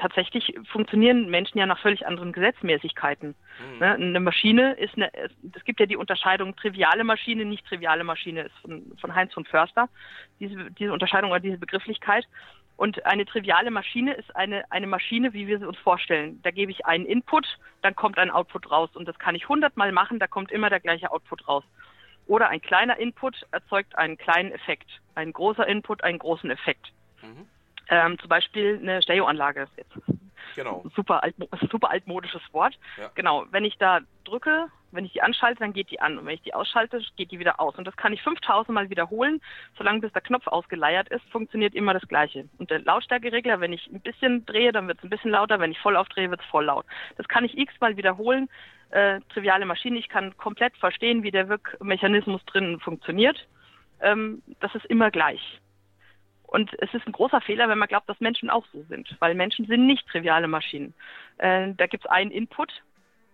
[0.00, 3.34] tatsächlich funktionieren Menschen ja nach völlig anderen Gesetzmäßigkeiten.
[3.72, 3.78] Mhm.
[3.78, 3.92] Ne?
[3.92, 8.56] Eine Maschine ist eine, es gibt ja die Unterscheidung triviale Maschine, nicht triviale Maschine ist
[8.62, 9.88] von, von Heinz von Förster,
[10.40, 12.26] diese, diese Unterscheidung oder diese Begrifflichkeit.
[12.76, 16.40] Und eine triviale Maschine ist eine, eine Maschine, wie wir sie uns vorstellen.
[16.42, 17.46] Da gebe ich einen Input,
[17.82, 18.88] dann kommt ein Output raus.
[18.94, 21.64] Und das kann ich hundertmal machen, da kommt immer der gleiche Output raus.
[22.26, 24.88] Oder ein kleiner Input erzeugt einen kleinen Effekt.
[25.14, 26.92] Ein großer Input einen großen Effekt.
[27.20, 27.46] Mhm.
[27.90, 29.68] Ähm, zum Beispiel eine Stereoanlage.
[29.76, 29.92] Jetzt
[30.54, 30.84] Genau.
[30.94, 31.34] Super, alt,
[31.70, 32.78] super altmodisches Wort.
[32.96, 33.10] Ja.
[33.14, 33.46] Genau.
[33.50, 36.18] Wenn ich da drücke, wenn ich die anschalte, dann geht die an.
[36.18, 37.76] Und wenn ich die ausschalte, geht die wieder aus.
[37.76, 39.40] Und das kann ich 5000 Mal wiederholen.
[39.76, 42.48] Solange bis der Knopf ausgeleiert ist, funktioniert immer das Gleiche.
[42.58, 45.60] Und der Lautstärkeregler, wenn ich ein bisschen drehe, dann wird es ein bisschen lauter.
[45.60, 46.84] Wenn ich voll aufdrehe, wird es voll laut.
[47.16, 48.48] Das kann ich x-mal wiederholen.
[48.90, 49.98] Äh, triviale Maschine.
[49.98, 53.46] Ich kann komplett verstehen, wie der Wirkmechanismus drinnen funktioniert.
[54.00, 55.60] Ähm, das ist immer gleich.
[56.50, 59.36] Und es ist ein großer Fehler, wenn man glaubt, dass Menschen auch so sind, weil
[59.36, 60.94] Menschen sind nicht triviale Maschinen.
[61.38, 62.72] Äh, da gibt es einen Input,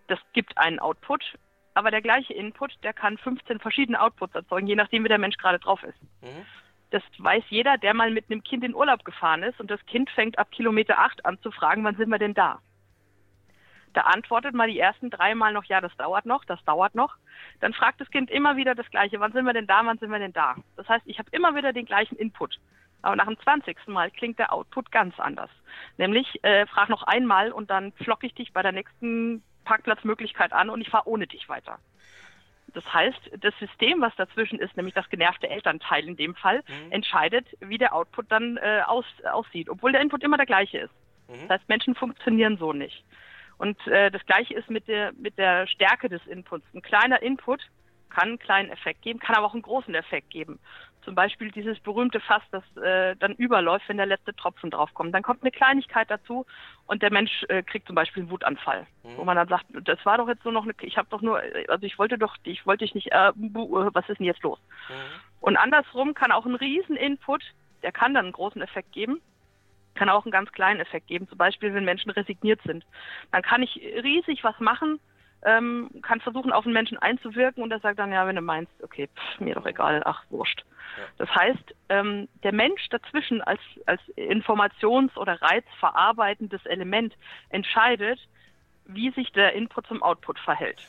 [0.07, 1.25] das gibt einen Output,
[1.73, 5.39] aber der gleiche Input, der kann 15 verschiedene Outputs erzeugen, je nachdem, wie der Mensch
[5.39, 5.99] gerade drauf ist.
[6.21, 6.45] Mhm.
[6.91, 10.11] Das weiß jeder, der mal mit einem Kind in Urlaub gefahren ist und das Kind
[10.11, 12.61] fängt ab Kilometer 8 an zu fragen, wann sind wir denn da?
[13.95, 17.17] Da antwortet mal die ersten drei Mal noch, ja, das dauert noch, das dauert noch.
[17.61, 20.11] Dann fragt das Kind immer wieder das Gleiche, wann sind wir denn da, wann sind
[20.11, 20.57] wir denn da?
[20.77, 22.59] Das heißt, ich habe immer wieder den gleichen Input.
[23.07, 23.87] Aber nach dem 20.
[23.87, 25.49] Mal klingt der Output ganz anders.
[25.97, 30.71] Nämlich, äh, frag noch einmal und dann flock ich dich bei der nächsten Parkplatzmöglichkeit an
[30.71, 31.79] und ich fahre ohne dich weiter.
[32.75, 36.91] Das heißt, das System, was dazwischen ist, nämlich das genervte Elternteil in dem Fall, mhm.
[36.91, 40.95] entscheidet, wie der Output dann äh, aus, aussieht, obwohl der Input immer der gleiche ist.
[41.29, 41.43] Mhm.
[41.43, 43.05] Das heißt, Menschen funktionieren so nicht.
[43.57, 46.65] Und äh, das gleiche ist mit der, mit der Stärke des Inputs.
[46.75, 47.61] Ein kleiner Input
[48.11, 50.59] kann einen kleinen Effekt geben, kann aber auch einen großen Effekt geben.
[51.07, 55.15] Zum Beispiel dieses berühmte Fass, das äh, dann überläuft, wenn der letzte Tropfen draufkommt.
[55.15, 56.45] Dann kommt eine Kleinigkeit dazu
[56.87, 59.17] und der Mensch äh, kriegt zum Beispiel einen Wutanfall, mhm.
[59.17, 61.41] wo man dann sagt, das war doch jetzt nur noch eine, ich habe doch nur,
[61.69, 64.59] also ich wollte doch, ich wollte dich nicht, äh, was ist denn jetzt los?
[64.89, 64.95] Mhm.
[65.39, 67.45] Und andersrum kann auch ein Riesen-Input,
[67.85, 69.21] der kann dann einen großen Effekt geben,
[69.95, 71.29] kann auch einen ganz kleinen Effekt geben.
[71.29, 72.85] Zum Beispiel, wenn Menschen resigniert sind.
[73.31, 74.99] Dann kann ich riesig was machen,
[75.45, 78.73] ähm, kann versuchen, auf den Menschen einzuwirken und er sagt dann, ja, wenn du meinst,
[78.83, 80.65] okay, pff, mir doch egal, ach, wurscht.
[80.97, 81.05] Ja.
[81.19, 87.15] Das heißt, ähm, der Mensch dazwischen als, als Informations- oder reizverarbeitendes Element
[87.51, 88.19] entscheidet,
[88.87, 90.81] wie sich der Input zum Output verhält.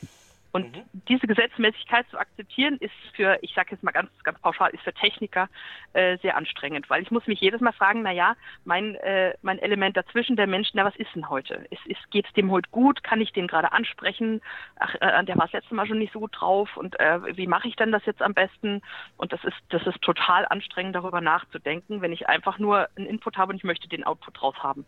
[0.51, 0.83] Und mhm.
[1.07, 4.93] diese Gesetzmäßigkeit zu akzeptieren, ist für, ich sage jetzt mal ganz, ganz pauschal, ist für
[4.93, 5.49] Techniker
[5.93, 9.59] äh, sehr anstrengend, weil ich muss mich jedes Mal fragen, na ja, mein, äh, mein
[9.59, 11.65] Element dazwischen, der Mensch, na was ist denn heute?
[11.69, 13.03] Ist, ist, Geht es dem heute gut?
[13.03, 14.41] Kann ich den gerade ansprechen?
[14.79, 17.47] Ach, äh, der war das letzte Mal schon nicht so gut drauf und äh, wie
[17.47, 18.81] mache ich denn das jetzt am besten?
[19.17, 23.37] Und das ist, das ist total anstrengend, darüber nachzudenken, wenn ich einfach nur einen Input
[23.37, 24.85] habe und ich möchte den Output draus haben.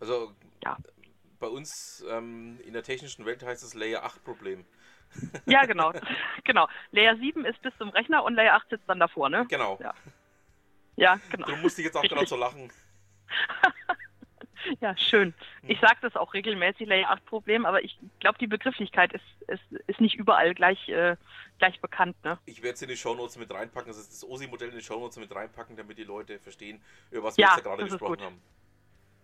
[0.00, 0.32] Also
[0.64, 0.76] ja
[1.38, 4.64] bei uns ähm, in der technischen Welt heißt es Layer 8 Problem.
[5.46, 5.92] Ja, genau.
[6.44, 6.68] genau.
[6.90, 9.46] Layer 7 ist bis zum Rechner und Layer 8 sitzt dann davor, ne?
[9.48, 9.78] Genau.
[9.80, 9.94] Ja,
[10.96, 11.46] ja genau.
[11.46, 12.70] Du musst dich jetzt auch gerade so lachen.
[14.80, 15.32] ja, schön.
[15.62, 15.70] Hm.
[15.70, 19.62] Ich sage das auch regelmäßig, Layer 8 Problem, aber ich glaube, die Begrifflichkeit ist, ist,
[19.86, 21.16] ist nicht überall gleich, äh,
[21.58, 22.16] gleich bekannt.
[22.24, 22.38] Ne?
[22.44, 25.34] Ich werde es in die Shownotes mit reinpacken, also das OSI-Modell in die Shownotes mit
[25.34, 28.42] reinpacken, damit die Leute verstehen, über was wir ja, jetzt gerade gesprochen haben.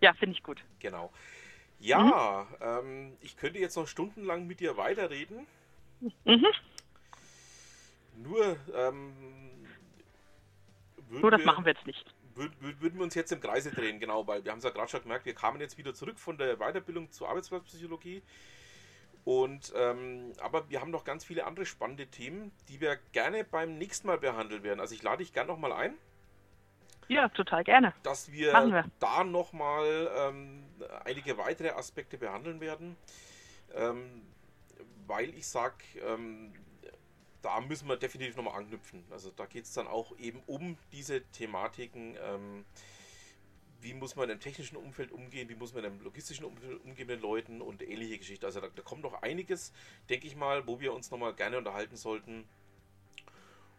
[0.00, 0.62] Ja, finde ich gut.
[0.80, 1.12] Genau.
[1.80, 2.56] Ja, mhm.
[2.60, 5.46] ähm, ich könnte jetzt noch stundenlang mit dir weiterreden.
[6.24, 6.46] Mhm.
[8.16, 9.12] Nur, ähm,
[11.10, 12.04] Nur das wir, machen wir jetzt nicht.
[12.34, 14.90] Würden, würden wir uns jetzt im Kreise drehen, genau, weil wir haben es ja gerade
[14.90, 18.22] schon gemerkt, wir kamen jetzt wieder zurück von der Weiterbildung zur Arbeitsplatzpsychologie.
[19.24, 23.78] Und ähm, aber wir haben noch ganz viele andere spannende Themen, die wir gerne beim
[23.78, 24.80] nächsten Mal behandeln werden.
[24.80, 25.94] Also ich lade dich gerne nochmal ein.
[27.08, 27.94] Ja, total gerne.
[28.02, 28.84] Dass wir, wir.
[28.98, 30.64] da nochmal ähm,
[31.04, 32.96] einige weitere Aspekte behandeln werden.
[33.74, 34.22] Ähm,
[35.06, 35.76] weil ich sage,
[36.06, 36.52] ähm,
[37.42, 39.04] da müssen wir definitiv nochmal anknüpfen.
[39.10, 42.16] Also da geht es dann auch eben um diese Thematiken.
[42.22, 42.64] Ähm,
[43.80, 47.20] wie muss man im technischen Umfeld umgehen, wie muss man im logistischen Umfeld umgehen mit
[47.20, 48.46] Leuten und ähnliche Geschichten.
[48.46, 49.74] Also da, da kommt noch einiges,
[50.08, 52.48] denke ich mal, wo wir uns nochmal gerne unterhalten sollten.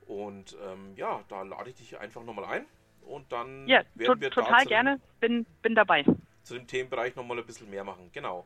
[0.05, 2.67] Und ähm, ja, da lade ich dich einfach nochmal ein
[3.05, 6.03] und dann ja, werden wir total gerne, bin, bin dabei.
[6.43, 8.45] Zu dem Themenbereich nochmal ein bisschen mehr machen, genau.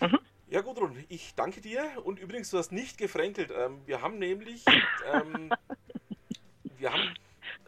[0.00, 0.18] Mhm.
[0.50, 3.50] Ja, Gudrun, ich danke dir und übrigens, du hast nicht gefränkelt.
[3.50, 4.64] Ähm, wir haben nämlich,
[5.12, 5.50] ähm,
[6.78, 7.14] wir haben,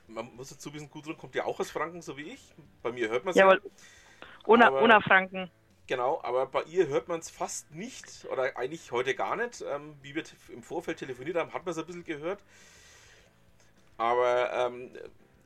[0.06, 2.54] man muss dazu wissen, Gudrun kommt ja auch aus Franken, so wie ich.
[2.82, 3.54] Bei mir hört man es ja.
[4.46, 5.50] Ohne, ohne Franken.
[5.86, 9.60] Genau, aber bei ihr hört man es fast nicht oder eigentlich heute gar nicht.
[9.60, 12.40] Ähm, wie wir im Vorfeld telefoniert haben, hat man es ein bisschen gehört.
[13.98, 14.90] Aber ähm,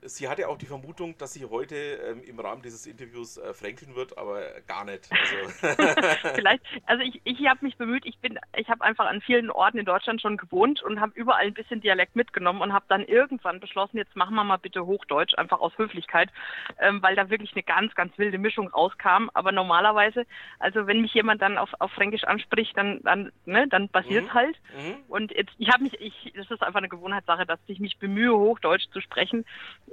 [0.04, 3.94] sie hatte auch die Vermutung, dass sie heute ähm, im Rahmen dieses Interviews äh, fränkeln
[3.94, 5.08] wird, aber gar nicht.
[5.10, 5.66] Also.
[6.34, 9.78] Vielleicht, also ich, ich habe mich bemüht, ich bin, ich habe einfach an vielen Orten
[9.78, 13.60] in Deutschland schon gewohnt und habe überall ein bisschen Dialekt mitgenommen und habe dann irgendwann
[13.60, 16.30] beschlossen, jetzt machen wir mal bitte Hochdeutsch, einfach aus Höflichkeit,
[16.78, 19.30] ähm, weil da wirklich eine ganz, ganz wilde Mischung rauskam.
[19.34, 20.26] Aber normalerweise,
[20.58, 24.34] also wenn mich jemand dann auf, auf Fränkisch anspricht, dann, dann, ne, dann passiert mhm.
[24.34, 24.56] halt.
[24.76, 24.96] Mhm.
[25.08, 28.34] Und jetzt, ich habe mich, ich, das ist einfach eine Gewohnheitssache, dass ich mich bemühe,
[28.34, 29.44] Hochdeutsch zu sprechen.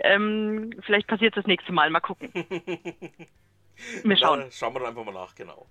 [0.04, 1.90] Ähm, vielleicht passiert das nächste Mal.
[1.90, 2.32] Mal gucken.
[4.04, 4.40] wir schauen.
[4.40, 5.68] Na, schauen wir dann einfach mal nach, genau.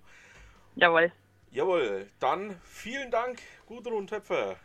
[0.75, 1.11] Jawohl.
[1.51, 2.09] Jawohl.
[2.19, 4.55] Dann vielen Dank, Gudrun Töpfer.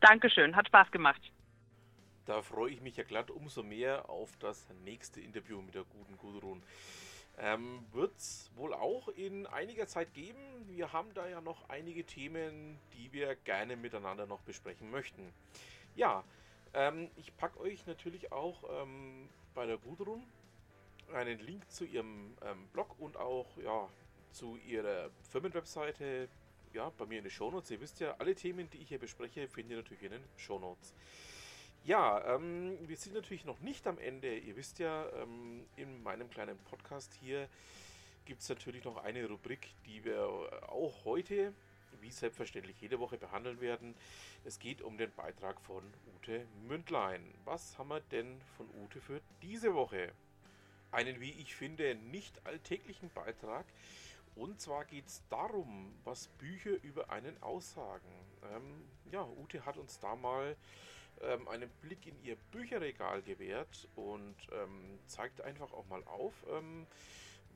[0.00, 1.20] Dankeschön, hat Spaß gemacht.
[2.24, 6.16] Da freue ich mich ja glatt umso mehr auf das nächste Interview mit der guten
[6.16, 6.62] Gudrun.
[7.38, 10.40] Ähm, Wird es wohl auch in einiger Zeit geben.
[10.66, 15.32] Wir haben da ja noch einige Themen, die wir gerne miteinander noch besprechen möchten.
[15.94, 16.24] Ja,
[16.74, 20.22] ähm, ich packe euch natürlich auch ähm, bei der Gudrun
[21.12, 23.88] einen Link zu ihrem ähm, Blog und auch ja,
[24.30, 26.28] zu ihrer Firmenwebseite
[26.72, 27.70] ja, bei mir in den Shownotes.
[27.70, 30.94] Ihr wisst ja, alle Themen, die ich hier bespreche, findet ihr natürlich in den Shownotes.
[31.84, 34.38] Ja, ähm, wir sind natürlich noch nicht am Ende.
[34.38, 37.48] Ihr wisst ja, ähm, in meinem kleinen Podcast hier
[38.24, 40.22] gibt es natürlich noch eine Rubrik, die wir
[40.68, 41.52] auch heute,
[42.00, 43.94] wie selbstverständlich jede Woche, behandeln werden.
[44.44, 45.82] Es geht um den Beitrag von
[46.16, 47.22] Ute Mündlein.
[47.44, 50.12] Was haben wir denn von Ute für diese Woche?
[50.90, 53.66] Einen, wie ich finde, nicht alltäglichen Beitrag.
[54.34, 58.08] Und zwar geht es darum, was Bücher über einen aussagen.
[58.50, 60.56] Ähm, ja, Ute hat uns da mal
[61.20, 66.86] ähm, einen Blick in ihr Bücherregal gewährt und ähm, zeigt einfach auch mal auf, ähm,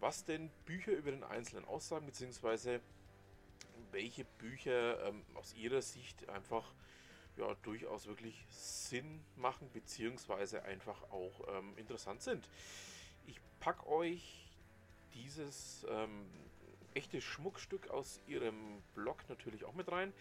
[0.00, 2.80] was denn Bücher über den Einzelnen aussagen, beziehungsweise
[3.96, 6.74] welche Bücher ähm, aus ihrer Sicht einfach
[7.38, 12.48] ja, durchaus wirklich Sinn machen, beziehungsweise einfach auch ähm, interessant sind.
[13.26, 14.52] Ich packe euch
[15.14, 16.26] dieses ähm,
[16.92, 20.12] echte Schmuckstück aus ihrem Blog natürlich auch mit rein.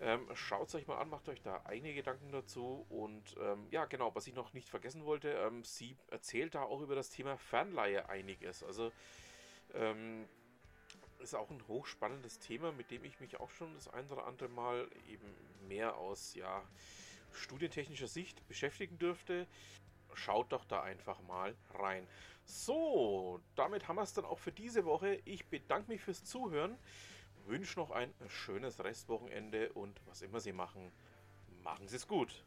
[0.00, 2.86] Ähm, Schaut es euch mal an, macht euch da eigene Gedanken dazu.
[2.88, 6.80] Und ähm, ja, genau, was ich noch nicht vergessen wollte, ähm, sie erzählt da auch
[6.80, 8.62] über das Thema Fernleihe einiges.
[8.62, 8.90] Also
[9.74, 10.26] ähm,
[11.22, 14.48] ist auch ein hochspannendes Thema, mit dem ich mich auch schon das ein oder andere
[14.48, 15.26] Mal eben
[15.68, 16.62] mehr aus ja,
[17.32, 19.46] studientechnischer Sicht beschäftigen dürfte.
[20.14, 22.06] Schaut doch da einfach mal rein.
[22.44, 25.20] So, damit haben wir es dann auch für diese Woche.
[25.24, 26.76] Ich bedanke mich fürs Zuhören,
[27.46, 30.92] wünsche noch ein schönes Restwochenende und was immer Sie machen,
[31.62, 32.44] machen Sie es gut.